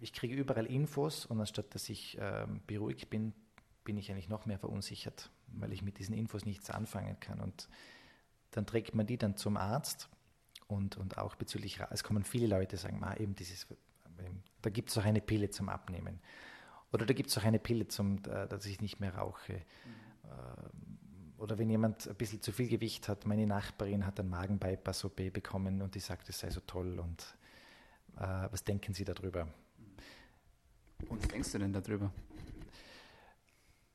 ich 0.00 0.12
kriege 0.12 0.34
überall 0.34 0.66
Infos 0.66 1.26
und 1.26 1.40
anstatt 1.40 1.74
dass 1.74 1.88
ich 1.88 2.18
ähm, 2.20 2.60
beruhigt 2.66 3.10
bin, 3.10 3.32
bin 3.84 3.96
ich 3.96 4.10
eigentlich 4.10 4.28
noch 4.28 4.46
mehr 4.46 4.58
verunsichert, 4.58 5.30
weil 5.48 5.72
ich 5.72 5.82
mit 5.82 5.98
diesen 5.98 6.14
Infos 6.14 6.44
nichts 6.44 6.70
anfangen 6.70 7.18
kann. 7.20 7.40
Und 7.40 7.68
dann 8.50 8.66
trägt 8.66 8.94
man 8.94 9.06
die 9.06 9.18
dann 9.18 9.36
zum 9.36 9.56
Arzt 9.56 10.08
und, 10.66 10.96
und 10.96 11.18
auch 11.18 11.34
bezüglich, 11.34 11.80
es 11.90 12.04
kommen 12.04 12.24
viele 12.24 12.46
Leute, 12.46 12.76
sagen, 12.76 13.02
ah, 13.02 13.16
eben 13.16 13.34
dieses, 13.34 13.66
da 14.62 14.70
gibt 14.70 14.90
es 14.90 14.98
auch 14.98 15.04
eine 15.04 15.20
Pille 15.20 15.50
zum 15.50 15.68
Abnehmen. 15.68 16.20
Oder 16.92 17.06
da 17.06 17.14
gibt 17.14 17.30
es 17.30 17.38
auch 17.38 17.44
eine 17.44 17.58
Pille, 17.58 17.88
zum, 17.88 18.22
dass 18.22 18.64
ich 18.66 18.80
nicht 18.80 19.00
mehr 19.00 19.14
rauche. 19.14 19.54
Mhm. 19.54 21.38
oder 21.38 21.58
wenn 21.58 21.70
jemand 21.70 22.08
ein 22.08 22.16
bisschen 22.16 22.42
zu 22.42 22.52
viel 22.52 22.68
Gewicht 22.68 23.08
hat, 23.08 23.26
meine 23.26 23.46
Nachbarin 23.46 24.04
hat 24.04 24.18
einen 24.20 24.30
Magenbypass-OP 24.30 25.32
bekommen 25.32 25.82
und 25.82 25.94
die 25.94 26.00
sagt, 26.00 26.28
es 26.28 26.38
sei 26.38 26.50
so 26.50 26.60
toll 26.60 26.98
und 26.98 27.36
äh, 28.16 28.48
was 28.50 28.64
denken 28.64 28.94
Sie 28.94 29.04
darüber? 29.04 29.48
Und 31.08 31.22
was 31.22 31.28
denkst 31.28 31.52
du 31.52 31.58
denn 31.58 31.72
darüber? 31.72 32.12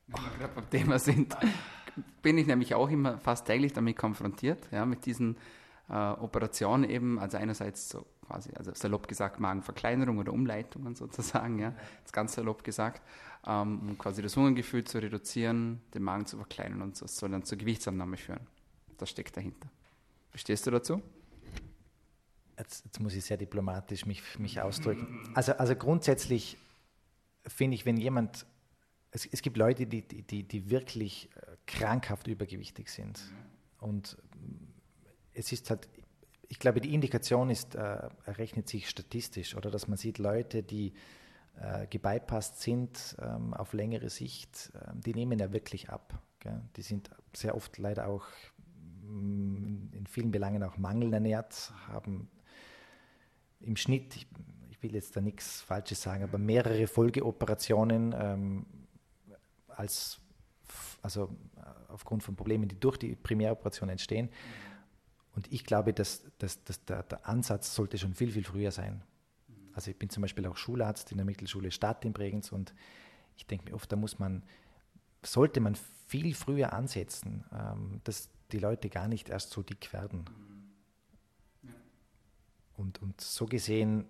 Wenn 0.07 0.23
wir 0.23 0.37
gerade 0.37 0.53
beim 0.53 0.69
Thema 0.69 0.99
sind, 0.99 1.35
bin 2.21 2.37
ich 2.37 2.47
nämlich 2.47 2.75
auch 2.75 2.89
immer 2.89 3.17
fast 3.17 3.45
täglich 3.45 3.73
damit 3.73 3.97
konfrontiert, 3.97 4.67
ja, 4.71 4.85
mit 4.85 5.05
diesen 5.05 5.37
äh, 5.89 5.93
Operationen 5.93 6.89
eben, 6.89 7.19
also 7.19 7.37
einerseits 7.37 7.89
so 7.89 8.05
quasi, 8.25 8.51
also 8.55 8.71
salopp 8.73 9.07
gesagt 9.07 9.39
Magenverkleinerung 9.39 10.17
oder 10.17 10.33
Umleitungen 10.33 10.95
sozusagen, 11.03 11.59
ja, 11.59 11.73
das 12.03 12.11
ganz 12.11 12.33
salopp 12.33 12.63
gesagt, 12.63 13.01
ähm, 13.45 13.79
um 13.81 13.97
quasi 13.97 14.21
das 14.21 14.35
Hungergefühl 14.35 14.83
zu 14.83 14.99
reduzieren, 14.99 15.81
den 15.93 16.03
Magen 16.03 16.25
zu 16.25 16.37
verkleinern 16.37 16.81
und 16.81 17.01
das 17.01 17.17
soll 17.17 17.29
dann 17.29 17.43
zur 17.43 17.57
Gewichtsannahme 17.57 18.17
führen. 18.17 18.47
Das 18.97 19.09
steckt 19.09 19.35
dahinter. 19.35 19.69
Wie 20.31 20.37
stehst 20.37 20.65
du 20.65 20.71
dazu? 20.71 21.01
Jetzt, 22.57 22.85
jetzt 22.85 22.99
muss 22.99 23.15
ich 23.15 23.25
sehr 23.25 23.37
diplomatisch 23.37 24.05
mich, 24.05 24.21
mich 24.39 24.61
ausdrücken. 24.61 25.31
Also, 25.33 25.53
also 25.53 25.75
grundsätzlich 25.75 26.57
finde 27.45 27.75
ich, 27.75 27.85
wenn 27.85 27.97
jemand, 27.97 28.45
es, 29.11 29.25
es 29.25 29.41
gibt 29.41 29.57
Leute, 29.57 29.87
die, 29.87 30.01
die, 30.01 30.43
die 30.43 30.69
wirklich 30.69 31.29
äh, 31.35 31.52
krankhaft 31.65 32.27
übergewichtig 32.27 32.89
sind. 32.89 33.21
Und 33.79 34.17
es 35.33 35.51
ist 35.51 35.69
halt, 35.69 35.89
ich 36.47 36.59
glaube, 36.59 36.81
die 36.81 36.93
Indikation 36.93 37.49
ist, 37.49 37.75
äh, 37.75 38.09
errechnet 38.25 38.69
sich 38.69 38.89
statistisch 38.89 39.55
oder 39.55 39.71
dass 39.71 39.87
man 39.87 39.97
sieht, 39.97 40.17
Leute, 40.17 40.63
die 40.63 40.93
äh, 41.59 41.87
gebypasst 41.87 42.61
sind 42.61 43.15
ähm, 43.21 43.53
auf 43.53 43.73
längere 43.73 44.09
Sicht, 44.09 44.71
äh, 44.75 44.91
die 44.95 45.13
nehmen 45.13 45.39
ja 45.39 45.51
wirklich 45.51 45.89
ab. 45.89 46.21
Gell? 46.39 46.61
Die 46.75 46.81
sind 46.81 47.09
sehr 47.33 47.55
oft 47.55 47.77
leider 47.77 48.07
auch 48.07 48.25
mm, 49.03 49.93
in 49.93 50.07
vielen 50.07 50.31
Belangen 50.31 50.63
auch 50.63 50.77
mangelernährt, 50.77 51.73
haben 51.87 52.29
im 53.59 53.75
Schnitt, 53.75 54.15
ich, 54.15 54.27
ich 54.69 54.81
will 54.83 54.93
jetzt 54.93 55.15
da 55.15 55.21
nichts 55.21 55.61
Falsches 55.61 56.01
sagen, 56.01 56.23
aber 56.23 56.37
mehrere 56.37 56.87
Folgeoperationen 56.87 58.13
ähm, 58.17 58.65
als 59.67 60.22
also 61.01 61.35
äh, 61.57 61.61
aufgrund 61.89 62.23
von 62.23 62.35
Problemen, 62.35 62.67
die 62.67 62.79
durch 62.79 62.97
die 62.97 63.15
Primäroperation 63.15 63.89
entstehen. 63.89 64.29
Und 65.35 65.51
ich 65.51 65.63
glaube, 65.63 65.93
dass, 65.93 66.23
dass, 66.37 66.63
dass 66.63 66.83
der, 66.85 67.03
der, 67.03 67.27
Ansatz 67.27 67.73
sollte 67.73 67.97
schon 67.97 68.13
viel, 68.13 68.31
viel 68.31 68.43
früher 68.43 68.71
sein. 68.71 69.01
Also 69.73 69.89
ich 69.89 69.97
bin 69.97 70.09
zum 70.09 70.21
Beispiel 70.21 70.45
auch 70.45 70.57
Schularzt 70.57 71.11
in 71.11 71.17
der 71.17 71.25
Mittelschule 71.25 71.71
Stadt 71.71 72.05
in 72.05 72.13
Bregenz 72.13 72.51
und 72.51 72.73
ich 73.35 73.47
denke 73.47 73.65
mir 73.65 73.75
oft, 73.75 73.91
da 73.91 73.95
muss 73.95 74.19
man, 74.19 74.43
sollte 75.23 75.59
man 75.59 75.75
viel 76.07 76.35
früher 76.35 76.73
ansetzen, 76.73 77.43
ähm, 77.51 78.01
dass 78.03 78.29
die 78.51 78.59
Leute 78.59 78.89
gar 78.89 79.07
nicht 79.07 79.29
erst 79.29 79.49
so 79.49 79.63
dick 79.63 79.91
werden. 79.93 80.25
Und, 82.77 83.01
und 83.01 83.19
so 83.19 83.45
gesehen, 83.45 84.05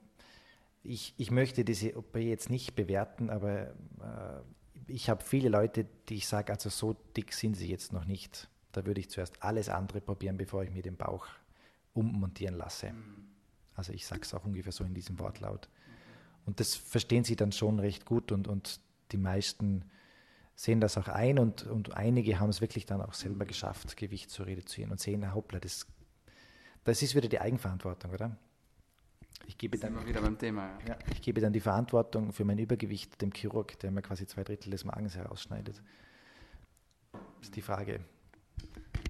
ich, 0.83 1.13
ich 1.17 1.31
möchte 1.31 1.63
diese 1.63 1.97
OP 1.97 2.15
jetzt 2.17 2.49
nicht 2.49 2.75
bewerten, 2.75 3.29
aber 3.29 3.69
äh, 3.69 4.41
ich 4.87 5.09
habe 5.09 5.23
viele 5.23 5.49
Leute, 5.49 5.85
die 6.09 6.15
ich 6.15 6.27
sage, 6.27 6.51
also 6.51 6.69
so 6.69 6.95
dick 7.15 7.33
sind 7.33 7.55
sie 7.55 7.69
jetzt 7.69 7.93
noch 7.93 8.05
nicht. 8.05 8.49
Da 8.71 8.85
würde 8.85 8.99
ich 8.99 9.09
zuerst 9.09 9.41
alles 9.43 9.69
andere 9.69 10.01
probieren, 10.01 10.37
bevor 10.37 10.63
ich 10.63 10.71
mir 10.71 10.81
den 10.81 10.97
Bauch 10.97 11.27
ummontieren 11.93 12.55
lasse. 12.55 12.91
Mhm. 12.91 13.27
Also 13.75 13.93
ich 13.93 14.05
sage 14.05 14.21
es 14.21 14.33
auch 14.33 14.43
ungefähr 14.43 14.71
so 14.71 14.83
in 14.83 14.93
diesem 14.93 15.19
Wortlaut. 15.19 15.69
Und 16.45 16.59
das 16.59 16.75
verstehen 16.75 17.23
sie 17.23 17.35
dann 17.35 17.51
schon 17.51 17.79
recht 17.79 18.05
gut 18.05 18.31
und, 18.31 18.47
und 18.47 18.79
die 19.11 19.17
meisten 19.17 19.85
sehen 20.55 20.81
das 20.81 20.97
auch 20.97 21.07
ein 21.07 21.39
und, 21.39 21.63
und 21.63 21.95
einige 21.95 22.39
haben 22.39 22.49
es 22.49 22.61
wirklich 22.61 22.85
dann 22.85 23.01
auch 23.01 23.13
selber 23.13 23.45
geschafft, 23.45 23.95
Gewicht 23.97 24.29
zu 24.29 24.43
reduzieren 24.43 24.91
und 24.91 24.99
sehen, 24.99 25.33
hoppla, 25.33 25.59
das, 25.59 25.87
das 26.83 27.01
ist 27.01 27.15
wieder 27.15 27.27
die 27.27 27.39
Eigenverantwortung, 27.39 28.11
oder? 28.11 28.37
Ich 29.45 29.57
gebe, 29.57 29.77
dann, 29.77 30.05
wieder 30.05 30.21
beim 30.21 30.37
Thema, 30.37 30.79
ja. 30.81 30.89
Ja, 30.89 30.99
ich 31.11 31.21
gebe 31.21 31.41
dann 31.41 31.53
die 31.53 31.59
Verantwortung 31.59 32.31
für 32.31 32.45
mein 32.45 32.57
Übergewicht 32.57 33.21
dem 33.21 33.31
Chirurg, 33.31 33.77
der 33.79 33.91
mir 33.91 34.01
quasi 34.01 34.25
zwei 34.25 34.43
Drittel 34.43 34.71
des 34.71 34.85
Magens 34.85 35.15
herausschneidet. 35.15 35.81
Das 37.11 37.21
ist 37.41 37.55
die 37.55 37.61
Frage. 37.61 37.99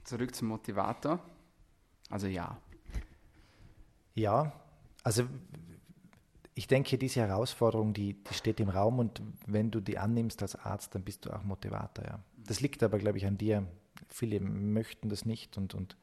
Zurück 0.04 0.34
zum 0.34 0.50
Motivator. 0.50 1.20
Also 2.10 2.28
ja. 2.28 2.58
Ja, 4.16 4.54
also 5.04 5.28
ich 6.56 6.68
denke, 6.68 6.98
diese 6.98 7.22
Herausforderung, 7.22 7.94
die, 7.94 8.24
die 8.24 8.34
steht 8.34 8.60
im 8.60 8.70
Raum 8.70 9.00
und 9.00 9.22
wenn 9.48 9.72
du 9.72 9.80
die 9.80 9.98
annimmst 9.98 10.42
als 10.42 10.56
Arzt, 10.56 10.94
dann 10.94 11.04
bist 11.04 11.26
du 11.26 11.32
auch 11.32 11.44
Motivator. 11.44 12.06
Ja. 12.06 12.20
Das 12.38 12.60
liegt 12.60 12.84
aber, 12.84 13.00
glaube 13.00 13.18
ich, 13.18 13.26
an 13.26 13.38
dir. 13.38 13.68
Viele 14.10 14.40
möchten 14.40 15.10
das 15.10 15.26
nicht 15.26 15.58
und, 15.58 15.74
und 15.74 15.98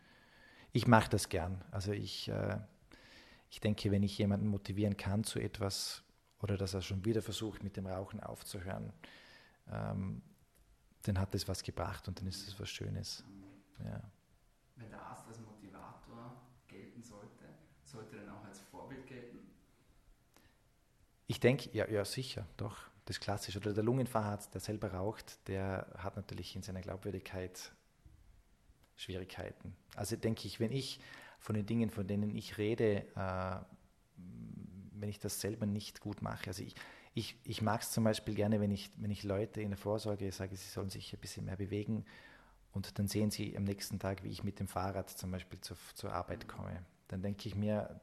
ich 0.72 0.86
mache 0.86 1.10
das 1.10 1.28
gern. 1.28 1.62
Also 1.70 1.92
ich, 1.92 2.28
äh, 2.28 2.58
ich 3.50 3.60
denke, 3.60 3.90
wenn 3.90 4.02
ich 4.02 4.16
jemanden 4.16 4.46
motivieren 4.46 4.96
kann 4.96 5.24
zu 5.24 5.40
etwas 5.40 6.02
oder 6.40 6.56
dass 6.56 6.72
er 6.72 6.82
schon 6.82 7.04
wieder 7.04 7.20
versucht, 7.20 7.62
mit 7.62 7.76
dem 7.76 7.86
Rauchen 7.86 8.20
aufzuhören, 8.20 8.92
ähm, 9.70 10.22
dann 11.02 11.18
hat 11.18 11.34
das 11.34 11.48
was 11.48 11.62
gebracht 11.62 12.06
und 12.08 12.20
dann 12.20 12.26
ist 12.26 12.46
es 12.46 12.58
was 12.58 12.70
Schönes. 12.70 13.24
Ja. 13.84 14.00
Wenn 14.76 14.90
der 14.90 15.02
Arzt 15.02 15.26
als 15.26 15.40
Motivator 15.40 16.36
gelten 16.68 17.02
sollte, 17.02 17.44
sollte 17.84 18.16
er 18.16 18.24
dann 18.24 18.36
auch 18.36 18.44
als 18.44 18.60
Vorbild 18.60 19.06
gelten? 19.06 19.38
Ich 21.26 21.40
denke, 21.40 21.70
ja, 21.72 21.88
ja, 21.88 22.04
sicher, 22.04 22.46
doch. 22.56 22.88
Das 23.04 23.16
ist 23.16 23.20
klassisch. 23.20 23.56
Oder 23.56 23.72
der 23.72 23.82
Lungenfacharzt, 23.82 24.54
der 24.54 24.60
selber 24.60 24.92
raucht, 24.92 25.48
der 25.48 25.92
hat 25.96 26.16
natürlich 26.16 26.54
in 26.54 26.62
seiner 26.62 26.80
Glaubwürdigkeit 26.80 27.72
Schwierigkeiten. 28.94 29.74
Also 29.96 30.16
denke 30.16 30.46
ich, 30.46 30.60
wenn 30.60 30.70
ich 30.70 31.00
von 31.40 31.54
den 31.54 31.66
Dingen, 31.66 31.90
von 31.90 32.06
denen 32.06 32.34
ich 32.34 32.58
rede, 32.58 33.06
äh, 33.16 33.64
wenn 34.92 35.08
ich 35.08 35.18
das 35.18 35.40
selber 35.40 35.66
nicht 35.66 36.00
gut 36.00 36.22
mache. 36.22 36.48
Also 36.48 36.62
ich, 36.62 36.74
ich, 37.14 37.36
ich 37.44 37.62
mag 37.62 37.80
es 37.80 37.90
zum 37.90 38.04
Beispiel 38.04 38.34
gerne, 38.34 38.60
wenn 38.60 38.70
ich, 38.70 38.90
wenn 38.98 39.10
ich 39.10 39.24
Leute 39.24 39.62
in 39.62 39.70
der 39.70 39.78
Vorsorge 39.78 40.30
sage, 40.30 40.54
sie 40.54 40.68
sollen 40.68 40.90
sich 40.90 41.12
ein 41.12 41.18
bisschen 41.18 41.46
mehr 41.46 41.56
bewegen 41.56 42.04
und 42.72 42.98
dann 42.98 43.08
sehen 43.08 43.30
sie 43.30 43.56
am 43.56 43.64
nächsten 43.64 43.98
Tag, 43.98 44.22
wie 44.22 44.28
ich 44.28 44.44
mit 44.44 44.60
dem 44.60 44.68
Fahrrad 44.68 45.10
zum 45.10 45.30
Beispiel 45.30 45.60
zur, 45.60 45.76
zur 45.94 46.12
Arbeit 46.12 46.46
komme. 46.46 46.84
Dann 47.08 47.22
denke 47.22 47.48
ich 47.48 47.56
mir, 47.56 48.00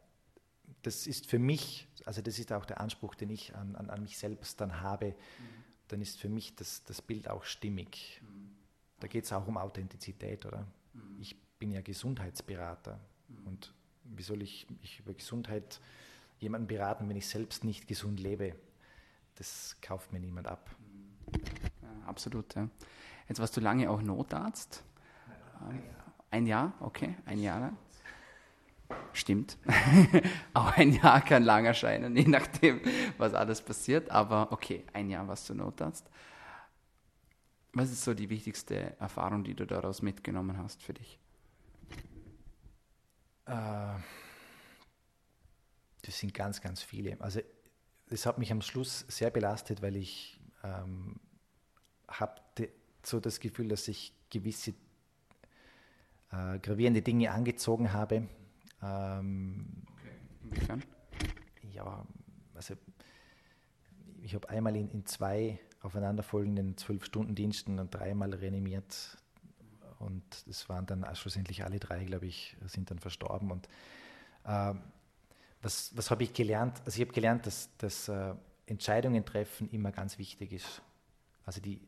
das 0.82 1.08
ist 1.08 1.28
für 1.28 1.39
mich, 1.39 1.88
also 2.06 2.21
das 2.21 2.39
ist 2.39 2.52
auch 2.52 2.65
der 2.65 2.82
Anspruch, 2.82 3.15
den 3.15 3.30
ich 3.30 3.56
an, 3.56 3.76
an, 3.76 3.89
an 3.89 4.02
mich 4.02 4.17
selbst 4.17 4.60
dann 4.60 4.82
habe, 4.82 5.10
mhm. 5.10 5.13
dann 5.88 6.02
ist 6.02 6.19
für 6.19 6.30
mich 6.30 6.56
das, 6.56 6.84
das 6.84 7.02
Bild 7.02 7.30
auch 7.30 7.43
stimmig. 7.43 8.21
Mhm. 8.23 8.56
Da 9.00 9.08
geht 9.08 9.26
es 9.26 9.32
auch 9.32 9.47
um 9.47 9.58
Authentizität, 9.58 10.45
oder? 10.45 10.67
Mhm. 10.93 11.17
Ich 11.19 11.39
bin 11.60 11.71
ja 11.71 11.82
Gesundheitsberater. 11.82 13.00
Und 13.47 13.73
wie 14.03 14.23
soll 14.23 14.41
ich 14.41 14.67
mich 14.81 14.99
über 14.99 15.13
Gesundheit 15.13 15.79
jemanden 16.39 16.67
beraten, 16.67 17.10
wenn 17.10 17.17
ich 17.17 17.27
selbst 17.27 17.63
nicht 17.63 17.88
gesund 17.88 18.19
lebe? 18.19 18.55
Das 19.36 19.77
kauft 19.81 20.12
mir 20.12 20.19
niemand 20.19 20.47
ab. 20.47 20.69
Ja, 21.81 22.07
absolut. 22.07 22.55
Ja. 22.55 22.69
Jetzt 23.27 23.39
warst 23.39 23.55
du 23.57 23.62
lange 23.62 23.89
auch 23.89 24.01
Notarzt. 24.01 24.83
Ein 25.60 25.83
Jahr, 25.83 26.13
ein 26.31 26.47
Jahr 26.47 26.73
okay, 26.79 27.15
ein 27.25 27.41
Jahr 27.41 27.60
lang. 27.60 27.77
Stimmt. 29.12 29.57
auch 30.53 30.71
ein 30.77 30.93
Jahr 30.93 31.21
kann 31.21 31.43
lang 31.43 31.65
erscheinen, 31.65 32.15
je 32.15 32.27
nachdem, 32.27 32.81
was 33.17 33.33
alles 33.33 33.62
passiert. 33.62 34.10
Aber 34.12 34.51
okay, 34.51 34.86
ein 34.93 35.10
Jahr 35.10 35.27
warst 35.27 35.49
du 35.49 35.53
Notarzt. 35.53 36.10
Was 37.73 37.91
ist 37.91 38.03
so 38.03 38.13
die 38.13 38.29
wichtigste 38.29 38.99
Erfahrung, 38.99 39.43
die 39.43 39.53
du 39.53 39.65
daraus 39.65 40.01
mitgenommen 40.01 40.57
hast 40.57 40.81
für 40.81 40.93
dich? 40.93 41.19
Äh, 43.47 43.99
das 46.03 46.19
sind 46.19 46.33
ganz, 46.33 46.62
ganz 46.62 46.81
viele. 46.81 47.19
Also 47.19 47.41
es 48.10 48.25
hat 48.25 48.38
mich 48.38 48.51
am 48.51 48.62
Schluss 48.62 49.05
sehr 49.07 49.29
belastet, 49.29 49.81
weil 49.81 49.95
ich 49.95 50.39
ähm, 50.63 51.19
habe 52.07 52.41
so 53.03 53.19
das 53.19 53.39
Gefühl, 53.39 53.69
dass 53.69 53.88
ich 53.88 54.13
gewisse 54.29 54.73
äh, 56.31 56.60
gravierende 56.60 57.01
Dinge 57.01 57.31
angezogen 57.31 57.93
habe. 57.93 58.27
Ähm, 58.81 59.83
okay. 59.93 60.12
Inwiefern? 60.43 60.83
Ja, 61.71 62.05
also 62.53 62.75
ich 64.21 64.36
habe 64.36 64.49
einmal 64.49 64.75
in, 64.75 64.89
in 64.91 65.05
zwei 65.05 65.60
aufeinanderfolgenden 65.81 66.77
zwölf-Stunden-Diensten 66.77 67.79
und 67.79 67.93
dreimal 67.93 68.33
reanimiert 68.33 69.17
und 69.99 70.23
es 70.47 70.69
waren 70.69 70.86
dann 70.86 71.05
schlussendlich 71.15 71.63
alle 71.63 71.79
drei, 71.79 72.03
glaube 72.03 72.27
ich, 72.27 72.55
sind 72.65 72.91
dann 72.91 72.99
verstorben. 72.99 73.51
Und 73.51 73.67
äh, 74.45 74.73
was, 75.62 75.95
was 75.95 76.12
habe 76.12 76.23
ich 76.23 76.33
gelernt? 76.33 76.79
Also 76.86 76.99
ich 76.99 77.07
habe 77.07 77.13
gelernt, 77.13 77.45
dass, 77.45 77.69
dass 77.77 78.07
äh, 78.10 78.36
Entscheidungen 78.65 79.25
treffen 79.25 79.69
immer 79.71 79.91
ganz 79.91 80.17
wichtig 80.17 80.51
ist. 80.51 80.81
Also 81.45 81.62
die, 81.62 81.81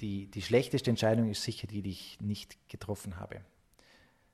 die, 0.00 0.26
die 0.26 0.42
schlechteste 0.42 0.90
Entscheidung 0.90 1.30
ist 1.30 1.42
sicher 1.42 1.66
die, 1.66 1.82
die 1.82 1.90
ich 1.90 2.20
nicht 2.20 2.68
getroffen 2.68 3.18
habe. 3.18 3.40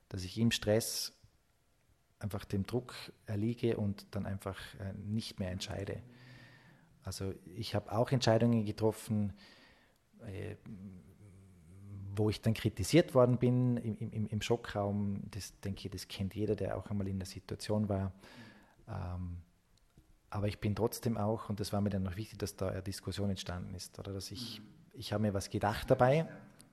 Dass 0.08 0.24
ich 0.24 0.38
im 0.38 0.50
Stress 0.50 1.12
einfach 2.18 2.44
dem 2.44 2.66
Druck 2.66 2.94
erliege 3.26 3.76
und 3.76 4.06
dann 4.14 4.26
einfach 4.26 4.58
äh, 4.80 4.92
nicht 4.94 5.38
mehr 5.38 5.50
entscheide. 5.50 6.02
Also 7.04 7.34
ich 7.56 7.74
habe 7.74 7.92
auch 7.92 8.10
Entscheidungen 8.12 8.64
getroffen, 8.64 9.32
äh, 10.26 10.56
wo 12.14 12.30
ich 12.30 12.40
dann 12.42 12.54
kritisiert 12.54 13.14
worden 13.14 13.38
bin 13.38 13.76
im, 13.78 13.96
im, 13.98 14.26
im 14.26 14.42
Schockraum, 14.42 15.22
das 15.30 15.58
denke 15.60 15.86
ich, 15.86 15.90
das 15.90 16.08
kennt 16.08 16.34
jeder, 16.34 16.56
der 16.56 16.76
auch 16.76 16.90
einmal 16.90 17.08
in 17.08 17.18
der 17.18 17.26
Situation 17.26 17.88
war. 17.88 18.12
Ähm, 18.88 19.38
aber 20.30 20.48
ich 20.48 20.60
bin 20.60 20.74
trotzdem 20.74 21.16
auch, 21.16 21.48
und 21.48 21.60
das 21.60 21.72
war 21.72 21.80
mir 21.80 21.90
dann 21.90 22.02
noch 22.02 22.16
wichtig, 22.16 22.38
dass 22.38 22.56
da 22.56 22.68
eine 22.68 22.82
Diskussion 22.82 23.30
entstanden 23.30 23.74
ist, 23.74 23.98
oder 23.98 24.12
dass 24.12 24.30
ich, 24.30 24.62
ich 24.92 25.12
habe 25.12 25.22
mir 25.22 25.34
was 25.34 25.50
gedacht 25.50 25.90
dabei, 25.90 26.28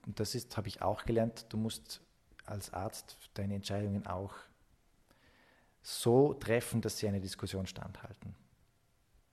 und 0.06 0.18
das 0.18 0.34
ist, 0.34 0.56
habe 0.56 0.68
ich 0.68 0.82
auch 0.82 1.04
gelernt, 1.04 1.46
du 1.50 1.56
musst 1.56 2.00
als 2.46 2.72
Arzt 2.72 3.16
deine 3.34 3.54
Entscheidungen 3.54 4.06
auch 4.06 4.34
so 5.82 6.34
treffen, 6.34 6.80
dass 6.80 6.98
sie 6.98 7.08
eine 7.08 7.20
Diskussion 7.20 7.66
standhalten. 7.66 8.34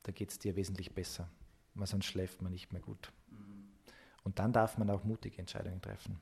Da 0.04 0.12
geht 0.12 0.30
es 0.32 0.40
dir 0.40 0.56
wesentlich 0.56 0.94
besser, 0.94 1.30
weil 1.74 1.88
sonst 1.88 2.06
schläft 2.06 2.42
man 2.42 2.52
nicht 2.52 2.72
mehr 2.72 2.82
gut. 2.82 3.12
Und 4.28 4.40
dann 4.40 4.52
darf 4.52 4.78
man 4.78 4.90
auch 4.90 5.06
mutige 5.06 5.38
Entscheidungen 5.38 5.82
treffen. 5.82 6.20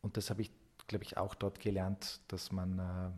Und 0.00 0.16
das 0.16 0.30
habe 0.30 0.42
ich, 0.42 0.52
glaube 0.86 1.02
ich, 1.02 1.16
auch 1.16 1.34
dort 1.34 1.58
gelernt, 1.58 2.20
dass 2.28 2.52
man 2.52 2.78
äh, 2.78 3.10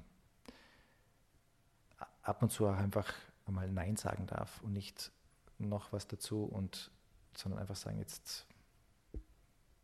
ab 2.23 2.43
und 2.43 2.51
zu 2.51 2.67
auch 2.67 2.77
einfach 2.79 3.13
einmal 3.45 3.71
Nein 3.71 3.97
sagen 3.97 4.27
darf 4.27 4.63
und 4.63 4.73
nicht 4.73 5.13
noch 5.59 5.93
was 5.93 6.07
dazu 6.07 6.45
und 6.45 6.91
sondern 7.37 7.61
einfach 7.61 7.77
sagen, 7.77 7.99
jetzt 7.99 8.47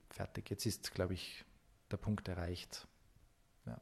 fertig, 0.09 0.49
jetzt 0.49 0.65
ist, 0.65 0.95
glaube 0.95 1.13
ich, 1.13 1.45
der 1.91 1.99
Punkt 1.99 2.27
erreicht. 2.29 2.89
Ja. 3.67 3.79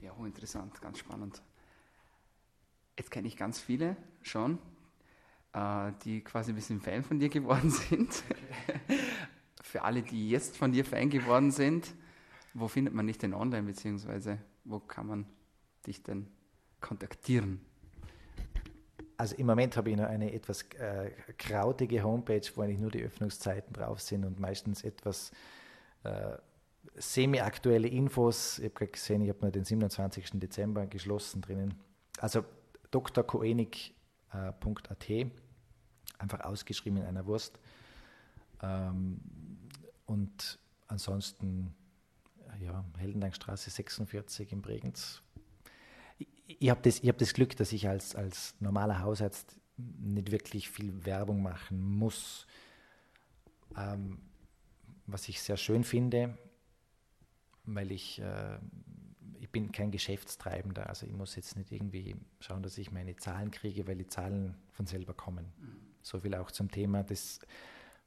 ja, 0.00 0.16
hochinteressant, 0.16 0.80
ganz 0.80 0.98
spannend. 1.00 1.42
Jetzt 2.96 3.10
kenne 3.10 3.26
ich 3.26 3.36
ganz 3.36 3.58
viele 3.58 3.96
schon, 4.22 4.60
äh, 5.52 5.92
die 6.04 6.22
quasi 6.22 6.52
ein 6.52 6.54
bisschen 6.54 6.80
Fan 6.80 7.02
von 7.02 7.18
dir 7.18 7.28
geworden 7.28 7.70
sind. 7.88 8.22
Für 9.62 9.82
alle, 9.82 10.02
die 10.02 10.30
jetzt 10.30 10.56
von 10.56 10.72
dir 10.72 10.84
Fan 10.84 11.10
geworden 11.10 11.50
sind, 11.50 11.94
wo 12.54 12.68
findet 12.68 12.94
man 12.94 13.06
dich 13.06 13.18
denn 13.18 13.34
online, 13.34 13.62
beziehungsweise 13.62 14.38
wo 14.64 14.80
kann 14.80 15.06
man 15.06 15.26
dich 15.86 16.02
denn 16.02 16.26
kontaktieren? 16.80 17.60
Also 19.16 19.36
im 19.36 19.46
Moment 19.46 19.76
habe 19.76 19.90
ich 19.90 19.96
noch 19.96 20.06
eine 20.06 20.32
etwas 20.32 20.62
äh, 20.78 21.10
krautige 21.36 22.02
Homepage, 22.02 22.40
wo 22.54 22.62
eigentlich 22.62 22.78
nur 22.78 22.90
die 22.90 23.02
Öffnungszeiten 23.02 23.72
drauf 23.74 24.00
sind 24.00 24.24
und 24.24 24.40
meistens 24.40 24.82
etwas 24.82 25.30
äh, 26.04 26.38
semi-aktuelle 26.94 27.88
Infos. 27.88 28.58
Ich 28.58 28.64
habe 28.64 28.74
gerade 28.74 28.92
gesehen, 28.92 29.20
ich 29.20 29.28
habe 29.28 29.40
nur 29.42 29.50
den 29.50 29.64
27. 29.64 30.30
Dezember 30.34 30.86
geschlossen 30.86 31.42
drinnen. 31.42 31.74
Also 32.18 32.44
drkoenig.at, 32.90 33.92
äh, 34.32 34.52
einfach 36.18 36.40
ausgeschrieben 36.40 36.98
in 36.98 37.04
einer 37.06 37.26
Wurst. 37.26 37.58
Ähm, 38.62 39.20
und 40.06 40.58
ansonsten, 40.88 41.74
ja, 42.60 42.84
Heldendankstraße 42.98 43.70
46 43.70 44.52
in 44.52 44.60
Bregenz 44.60 45.22
ich 46.58 46.70
habe 46.70 46.80
das, 46.82 47.02
hab 47.02 47.18
das 47.18 47.34
Glück, 47.34 47.56
dass 47.56 47.72
ich 47.72 47.88
als, 47.88 48.14
als 48.14 48.54
normaler 48.60 49.00
Hausarzt 49.00 49.56
nicht 49.76 50.30
wirklich 50.30 50.68
viel 50.68 51.04
Werbung 51.04 51.42
machen 51.42 51.80
muss. 51.80 52.46
Ähm, 53.76 54.18
was 55.06 55.28
ich 55.28 55.40
sehr 55.40 55.56
schön 55.56 55.84
finde, 55.84 56.36
weil 57.64 57.92
ich, 57.92 58.20
äh, 58.20 58.58
ich 59.50 59.52
bin 59.52 59.72
kein 59.72 59.90
Geschäftstreibender, 59.90 60.88
also 60.88 61.06
ich 61.06 61.12
muss 61.12 61.34
jetzt 61.34 61.56
nicht 61.56 61.72
irgendwie 61.72 62.14
schauen, 62.38 62.62
dass 62.62 62.78
ich 62.78 62.92
meine 62.92 63.16
Zahlen 63.16 63.50
kriege, 63.50 63.86
weil 63.88 63.96
die 63.96 64.06
Zahlen 64.06 64.54
von 64.70 64.86
selber 64.86 65.12
kommen. 65.12 65.46
Mhm. 65.58 65.76
So 66.02 66.20
viel 66.20 66.34
auch 66.36 66.52
zum 66.52 66.70
Thema. 66.70 67.02
Das 67.02 67.40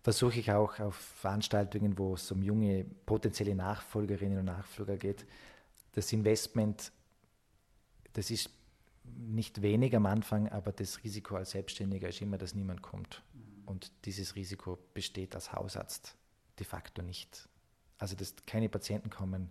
versuche 0.02 0.40
ich 0.40 0.52
auch 0.52 0.80
auf 0.80 0.96
Veranstaltungen, 0.96 1.98
wo 1.98 2.14
es 2.14 2.32
um 2.32 2.42
junge 2.42 2.86
potenzielle 3.06 3.56
Nachfolgerinnen 3.56 4.40
und 4.40 4.46
Nachfolger 4.46 4.98
geht. 4.98 5.26
Das 5.92 6.12
Investment 6.14 6.92
das 8.14 8.30
ist 8.30 8.50
nicht 9.04 9.62
wenig 9.62 9.96
am 9.96 10.06
Anfang, 10.06 10.48
aber 10.50 10.72
das 10.72 11.04
Risiko 11.04 11.36
als 11.36 11.52
Selbstständiger 11.52 12.08
ist 12.08 12.22
immer, 12.22 12.38
dass 12.38 12.56
niemand 12.56 12.82
kommt. 12.82 13.22
Mhm. 13.34 13.68
Und 13.68 13.92
dieses 14.06 14.36
Risiko 14.36 14.80
besteht 14.94 15.36
als 15.36 15.52
Hausarzt 15.52 16.16
de 16.60 16.66
facto 16.66 17.02
nicht. 17.02 17.50
Also, 17.98 18.16
dass 18.16 18.36
keine 18.46 18.70
Patienten 18.70 19.10
kommen, 19.10 19.50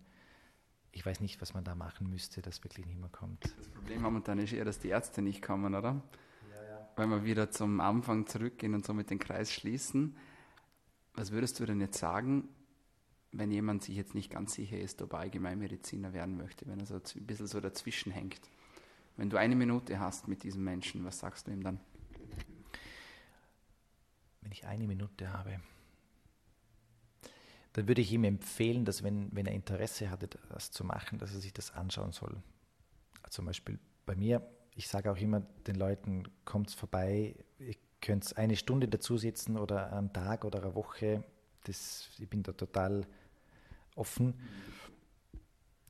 ich 0.92 1.04
weiß 1.04 1.20
nicht, 1.20 1.40
was 1.40 1.54
man 1.54 1.64
da 1.64 1.74
machen 1.74 2.08
müsste, 2.08 2.42
dass 2.42 2.62
wirklich 2.62 2.86
niemand 2.86 3.12
kommt. 3.12 3.44
Das 3.58 3.68
Problem 3.68 4.02
momentan 4.02 4.38
ist 4.38 4.52
eher, 4.52 4.66
dass 4.66 4.78
die 4.78 4.88
Ärzte 4.88 5.22
nicht 5.22 5.42
kommen, 5.42 5.74
oder? 5.74 6.02
Ja, 6.50 6.62
ja. 6.62 6.88
Weil 6.96 7.06
wir 7.08 7.24
wieder 7.24 7.50
zum 7.50 7.80
Anfang 7.80 8.26
zurückgehen 8.26 8.74
und 8.74 8.84
somit 8.84 9.10
den 9.10 9.18
Kreis 9.18 9.50
schließen. 9.50 10.16
Was 11.14 11.32
würdest 11.32 11.58
du 11.58 11.66
denn 11.66 11.80
jetzt 11.80 11.98
sagen, 11.98 12.48
wenn 13.32 13.50
jemand 13.50 13.82
sich 13.82 13.96
jetzt 13.96 14.14
nicht 14.14 14.30
ganz 14.30 14.52
sicher 14.52 14.78
ist, 14.78 15.00
ob 15.00 15.14
er 15.14 15.20
Allgemeinmediziner 15.20 16.12
werden 16.12 16.36
möchte, 16.36 16.66
wenn 16.66 16.80
er 16.80 16.86
so 16.86 16.96
ein 16.96 17.26
bisschen 17.26 17.46
so 17.46 17.60
dazwischen 17.60 18.12
hängt? 18.12 18.40
Wenn 19.16 19.30
du 19.30 19.38
eine 19.38 19.56
Minute 19.56 19.98
hast 19.98 20.28
mit 20.28 20.42
diesem 20.42 20.62
Menschen, 20.64 21.04
was 21.04 21.18
sagst 21.18 21.46
du 21.46 21.52
ihm 21.52 21.62
dann? 21.62 21.80
Wenn 24.42 24.52
ich 24.52 24.66
eine 24.66 24.86
Minute 24.86 25.32
habe, 25.32 25.60
dann 27.72 27.88
würde 27.88 28.00
ich 28.00 28.12
ihm 28.12 28.24
empfehlen, 28.24 28.84
dass 28.84 29.02
wenn, 29.02 29.34
wenn 29.34 29.46
er 29.46 29.54
Interesse 29.54 30.10
hatte, 30.10 30.28
das 30.50 30.70
zu 30.70 30.84
machen, 30.84 31.18
dass 31.18 31.32
er 31.32 31.40
sich 31.40 31.52
das 31.52 31.70
anschauen 31.72 32.12
soll. 32.12 32.42
Zum 33.30 33.46
Beispiel 33.46 33.78
bei 34.04 34.14
mir, 34.14 34.46
ich 34.74 34.88
sage 34.88 35.10
auch 35.10 35.16
immer 35.16 35.40
den 35.66 35.76
Leuten, 35.76 36.24
kommt 36.44 36.70
vorbei, 36.70 37.34
ihr 37.58 37.74
könnt 38.00 38.36
eine 38.36 38.56
Stunde 38.56 38.88
dazu 38.88 39.16
sitzen 39.16 39.56
oder 39.56 39.92
einen 39.92 40.12
Tag 40.12 40.44
oder 40.44 40.62
eine 40.62 40.74
Woche. 40.74 41.24
Das, 41.64 42.10
ich 42.18 42.28
bin 42.28 42.42
da 42.42 42.52
total 42.52 43.06
offen. 43.94 44.34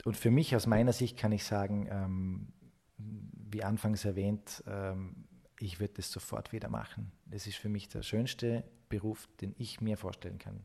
Und 0.04 0.16
für 0.16 0.30
mich 0.30 0.54
aus 0.54 0.66
meiner 0.66 0.92
Sicht 0.92 1.16
kann 1.16 1.32
ich 1.32 1.44
sagen, 1.44 1.88
ähm, 1.90 2.52
wie 2.98 3.64
anfangs 3.64 4.04
erwähnt, 4.04 4.62
ähm, 4.66 5.24
ich 5.58 5.80
würde 5.80 5.94
das 5.94 6.10
sofort 6.10 6.52
wieder 6.52 6.68
machen. 6.68 7.12
Das 7.26 7.46
ist 7.46 7.56
für 7.56 7.68
mich 7.68 7.88
der 7.88 8.02
schönste 8.02 8.64
Beruf, 8.88 9.28
den 9.40 9.54
ich 9.58 9.80
mir 9.80 9.96
vorstellen 9.96 10.38
kann. 10.38 10.60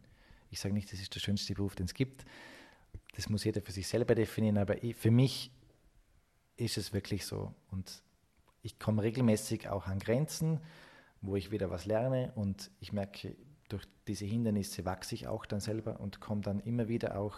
Ich 0.50 0.60
sage 0.60 0.74
nicht, 0.74 0.92
das 0.92 1.00
ist 1.00 1.14
der 1.14 1.20
schönste 1.20 1.54
Beruf, 1.54 1.76
den 1.76 1.86
es 1.86 1.94
gibt. 1.94 2.26
Das 3.16 3.30
muss 3.30 3.44
jeder 3.44 3.62
für 3.62 3.72
sich 3.72 3.88
selber 3.88 4.16
definieren, 4.16 4.58
aber 4.58 4.84
ich, 4.84 4.96
für 4.96 5.12
mich 5.12 5.52
ist 6.56 6.78
es 6.78 6.94
wirklich 6.94 7.26
so. 7.26 7.54
Und 7.72 8.04
ich 8.62 8.80
komme 8.80 9.04
regelmäßig 9.04 9.70
auch 9.70 9.88
an 9.88 10.00
Grenzen, 10.00 10.60
wo 11.22 11.36
ich 11.36 11.52
wieder 11.52 11.70
was 11.70 11.86
lerne 11.86 12.32
und 12.36 12.70
ich 12.80 12.94
merke, 12.94 13.36
durch 13.70 13.86
diese 14.08 14.26
Hindernisse 14.26 14.86
wachse 14.86 15.16
ich 15.16 15.28
auch 15.28 15.46
dann 15.46 15.60
selber 15.60 16.00
und 16.00 16.20
komme 16.20 16.42
dann 16.42 16.60
immer 16.60 16.88
wieder 16.88 17.20
auch, 17.20 17.38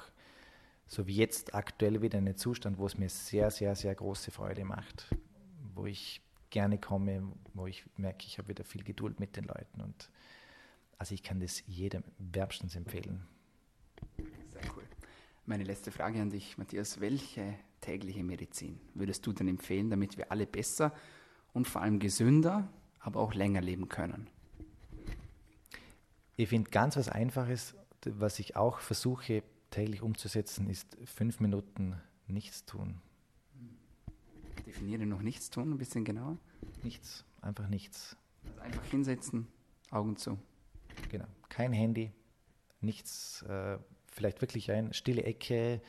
so 0.87 1.07
wie 1.07 1.15
jetzt 1.15 1.53
aktuell, 1.53 2.01
wieder 2.01 2.17
in 2.17 2.27
einen 2.27 2.37
Zustand, 2.37 2.77
wo 2.77 2.85
es 2.85 2.97
mir 2.97 3.09
sehr, 3.09 3.51
sehr, 3.51 3.75
sehr 3.75 3.93
große 3.95 4.31
Freude 4.31 4.65
macht, 4.65 5.07
wo 5.75 5.85
ich 5.85 6.21
gerne 6.49 6.79
komme, 6.79 7.31
wo 7.53 7.67
ich 7.67 7.85
merke, 7.97 8.25
ich 8.25 8.37
habe 8.37 8.49
wieder 8.49 8.63
viel 8.63 8.83
Geduld 8.83 9.19
mit 9.19 9.35
den 9.35 9.45
Leuten 9.45 9.81
und 9.81 10.09
also 10.99 11.15
ich 11.15 11.23
kann 11.23 11.39
das 11.39 11.63
jedem 11.65 12.03
wärmstens 12.19 12.75
empfehlen. 12.75 13.25
Sehr 14.51 14.61
cool. 14.75 14.83
Meine 15.45 15.63
letzte 15.63 15.91
Frage 15.91 16.21
an 16.21 16.29
dich, 16.29 16.57
Matthias. 16.57 16.99
Welche 16.99 17.55
tägliche 17.81 18.23
Medizin 18.23 18.79
würdest 18.93 19.25
du 19.25 19.33
denn 19.33 19.47
empfehlen, 19.47 19.89
damit 19.89 20.17
wir 20.17 20.31
alle 20.31 20.45
besser 20.45 20.93
und 21.53 21.67
vor 21.67 21.81
allem 21.81 21.99
gesünder, 21.99 22.67
aber 22.99 23.21
auch 23.21 23.33
länger 23.33 23.61
leben 23.61 23.87
können? 23.87 24.29
Ich 26.35 26.49
finde 26.49 26.69
ganz 26.69 26.97
was 26.97 27.09
Einfaches, 27.09 27.75
was 28.05 28.39
ich 28.39 28.57
auch 28.57 28.79
versuche 28.79 29.43
täglich 29.71 30.01
umzusetzen, 30.01 30.69
ist 30.69 30.97
fünf 31.05 31.39
Minuten 31.39 31.95
nichts 32.27 32.65
tun. 32.65 33.01
Definiere 34.65 35.05
noch 35.05 35.21
nichts 35.21 35.49
tun, 35.49 35.71
ein 35.71 35.77
bisschen 35.77 36.03
genauer. 36.03 36.37
Nichts, 36.83 37.23
einfach 37.41 37.67
nichts. 37.69 38.17
Also 38.45 38.61
einfach 38.61 38.83
hinsetzen, 38.85 39.47
Augen 39.91 40.17
zu. 40.17 40.37
Genau, 41.09 41.27
kein 41.47 41.73
Handy, 41.73 42.11
nichts, 42.81 43.41
äh, 43.43 43.77
vielleicht 44.11 44.41
wirklich 44.41 44.71
eine 44.71 44.93
stille 44.93 45.23
Ecke, 45.23 45.81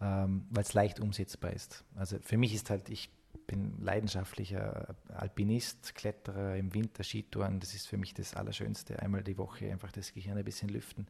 ähm, 0.00 0.46
weil 0.50 0.62
es 0.62 0.74
leicht 0.74 1.00
umsetzbar 1.00 1.52
ist. 1.52 1.84
Also 1.94 2.18
für 2.20 2.36
mich 2.36 2.54
ist 2.54 2.70
halt, 2.70 2.90
ich 2.90 3.10
bin 3.46 3.78
leidenschaftlicher 3.80 4.94
Alpinist, 5.08 5.94
Kletterer 5.94 6.56
im 6.56 6.72
Winter, 6.74 7.02
Skitouren. 7.02 7.60
Das 7.60 7.74
ist 7.74 7.86
für 7.86 7.96
mich 7.96 8.14
das 8.14 8.34
Allerschönste. 8.34 9.00
Einmal 9.00 9.22
die 9.22 9.38
Woche 9.38 9.70
einfach 9.70 9.92
das 9.92 10.12
Gehirn 10.12 10.38
ein 10.38 10.44
bisschen 10.44 10.68
lüften. 10.68 11.06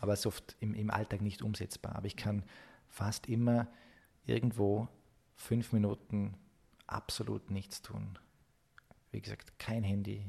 Aber 0.00 0.12
es 0.12 0.20
ist 0.20 0.26
oft 0.26 0.56
im, 0.60 0.74
im 0.74 0.90
Alltag 0.90 1.20
nicht 1.20 1.42
umsetzbar. 1.42 1.96
Aber 1.96 2.06
ich 2.06 2.16
kann 2.16 2.44
fast 2.88 3.28
immer 3.28 3.68
irgendwo 4.26 4.88
fünf 5.36 5.72
Minuten 5.72 6.34
absolut 6.86 7.50
nichts 7.50 7.82
tun. 7.82 8.18
Wie 9.10 9.20
gesagt, 9.20 9.58
kein 9.58 9.82
Handy, 9.82 10.24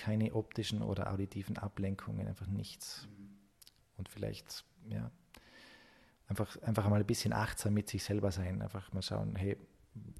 keine 0.00 0.34
optischen 0.34 0.82
oder 0.82 1.12
auditiven 1.12 1.58
Ablenkungen, 1.58 2.26
einfach 2.26 2.46
nichts. 2.46 3.06
Und 3.96 4.08
vielleicht, 4.08 4.64
ja, 4.88 5.10
einfach, 6.26 6.60
einfach 6.62 6.88
mal 6.88 7.00
ein 7.00 7.06
bisschen 7.06 7.32
achtsam 7.32 7.74
mit 7.74 7.88
sich 7.88 8.02
selber 8.02 8.32
sein. 8.32 8.62
Einfach 8.62 8.92
mal 8.92 9.02
schauen, 9.02 9.36
hey, 9.36 9.56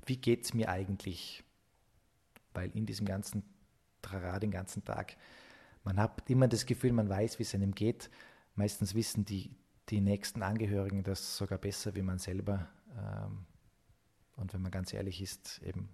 wie 0.06 0.16
geht 0.16 0.44
es 0.44 0.54
mir 0.54 0.68
eigentlich? 0.68 1.44
Weil 2.52 2.70
in 2.76 2.86
diesem 2.86 3.06
ganzen 3.06 3.42
Trara 4.02 4.38
den 4.38 4.50
ganzen 4.50 4.84
Tag 4.84 5.16
man 5.84 5.98
hat 5.98 6.28
immer 6.28 6.48
das 6.48 6.66
Gefühl, 6.66 6.92
man 6.92 7.08
weiß, 7.08 7.38
wie 7.38 7.42
es 7.42 7.54
einem 7.54 7.74
geht. 7.74 8.10
Meistens 8.54 8.94
wissen 8.94 9.24
die, 9.24 9.56
die 9.88 10.00
nächsten 10.00 10.42
Angehörigen 10.42 11.02
das 11.02 11.36
sogar 11.36 11.58
besser 11.58 11.94
wie 11.94 12.02
man 12.02 12.18
selber. 12.18 12.68
Ähm, 12.96 13.46
und 14.36 14.52
wenn 14.52 14.62
man 14.62 14.70
ganz 14.70 14.92
ehrlich 14.92 15.22
ist, 15.22 15.60
eben 15.62 15.88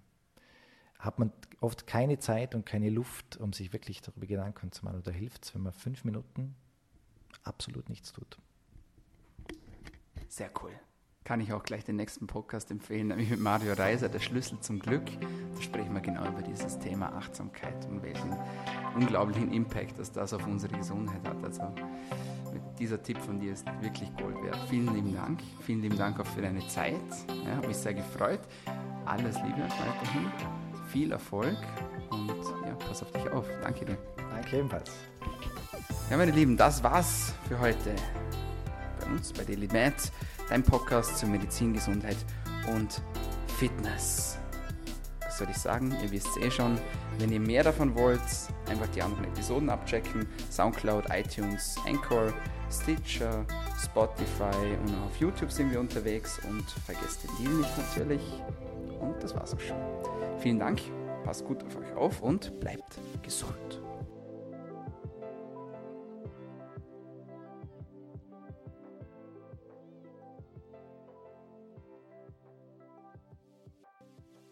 hat 0.99 1.19
man 1.19 1.31
oft 1.61 1.87
keine 1.87 2.19
Zeit 2.19 2.55
und 2.55 2.65
keine 2.65 2.89
Luft, 2.89 3.37
um 3.37 3.53
sich 3.53 3.73
wirklich 3.73 4.01
darüber 4.01 4.25
Gedanken 4.25 4.71
zu 4.71 4.85
machen. 4.85 4.99
Oder 4.99 5.11
hilft 5.11 5.45
es, 5.45 5.55
wenn 5.55 5.61
man 5.61 5.73
fünf 5.73 6.03
Minuten 6.03 6.55
absolut 7.43 7.89
nichts 7.89 8.13
tut. 8.13 8.37
Sehr 10.27 10.49
cool. 10.61 10.71
Kann 11.23 11.41
ich 11.41 11.51
auch 11.51 11.63
gleich 11.63 11.83
den 11.83 11.97
nächsten 11.97 12.25
Podcast 12.25 12.71
empfehlen, 12.71 13.07
nämlich 13.07 13.29
mit 13.29 13.39
Mario 13.39 13.73
Reiser, 13.73 14.07
der 14.07 14.19
Schlüssel 14.19 14.61
zum 14.61 14.79
Glück. 14.79 15.05
Da 15.55 15.61
sprechen 15.61 15.93
wir 15.93 15.99
genau 15.99 16.25
über 16.25 16.41
dieses 16.41 16.79
Thema 16.79 17.13
Achtsamkeit 17.13 17.85
und 17.85 18.01
welchen 18.01 18.33
unglaublichen 18.95 19.51
Impact 19.51 19.99
das 19.99 20.11
das 20.11 20.33
auf 20.33 20.47
unsere 20.47 20.77
Gesundheit 20.77 21.27
hat. 21.27 21.43
Also 21.43 21.73
dieser 22.79 23.03
Tipp 23.03 23.17
von 23.17 23.39
dir 23.39 23.53
ist 23.53 23.65
wirklich 23.81 24.15
Gold 24.15 24.41
wert. 24.41 24.57
Vielen 24.69 24.93
lieben 24.93 25.13
Dank. 25.13 25.41
Vielen 25.61 25.81
lieben 25.81 25.97
Dank 25.97 26.17
auch 26.19 26.25
für 26.25 26.41
deine 26.41 26.65
Zeit. 26.67 26.95
Ja, 27.45 27.57
hat 27.57 27.67
mich 27.67 27.77
sehr 27.77 27.93
gefreut. 27.93 28.41
Alles 29.05 29.35
Liebe 29.35 29.63
weiterhin. 29.63 30.66
Viel 30.87 31.11
Erfolg 31.11 31.57
und 32.09 32.29
ja, 32.65 32.75
pass 32.87 33.03
auf 33.03 33.11
dich 33.11 33.29
auf. 33.31 33.45
Danke 33.61 33.85
dir. 33.85 33.97
Danke 34.31 34.57
ebenfalls. 34.57 34.91
Ja, 36.09 36.17
meine 36.17 36.31
Lieben, 36.31 36.55
das 36.55 36.81
war's 36.83 37.33
für 37.47 37.59
heute 37.59 37.93
bei 38.99 39.07
uns, 39.07 39.33
bei 39.33 39.43
Daily 39.43 39.67
Med, 39.67 39.93
dein 40.49 40.63
Podcast 40.63 41.17
zur 41.17 41.29
Medizin, 41.29 41.73
Gesundheit 41.73 42.17
und 42.73 43.01
Fitness. 43.57 44.37
Was 45.21 45.37
soll 45.39 45.49
ich 45.51 45.57
sagen? 45.57 45.95
Ihr 46.01 46.11
wisst 46.11 46.27
es 46.27 46.37
eh 46.37 46.49
schon. 46.49 46.79
Wenn 47.19 47.31
ihr 47.31 47.39
mehr 47.39 47.63
davon 47.63 47.93
wollt, 47.95 48.21
einfach 48.69 48.87
die 48.95 49.01
anderen 49.01 49.25
Episoden 49.25 49.69
abchecken. 49.69 50.27
Soundcloud, 50.49 51.05
iTunes, 51.11 51.75
Anchor, 51.85 52.33
Stitcher, 52.71 53.45
Spotify 53.83 54.77
und 54.81 54.95
auch 54.95 55.07
auf 55.07 55.17
YouTube 55.17 55.51
sind 55.51 55.71
wir 55.71 55.79
unterwegs. 55.79 56.39
Und 56.47 56.63
vergesst 56.85 57.23
den 57.23 57.45
Deal 57.45 57.53
nicht 57.55 57.77
natürlich. 57.77 58.21
Und 58.99 59.21
das 59.21 59.35
war's 59.35 59.53
auch 59.53 59.59
schon. 59.59 59.77
Vielen 60.39 60.59
Dank, 60.59 60.81
passt 61.23 61.45
gut 61.45 61.63
auf 61.63 61.75
euch 61.77 61.93
auf 61.95 62.21
und 62.21 62.59
bleibt 62.59 62.99
gesund. 63.23 63.81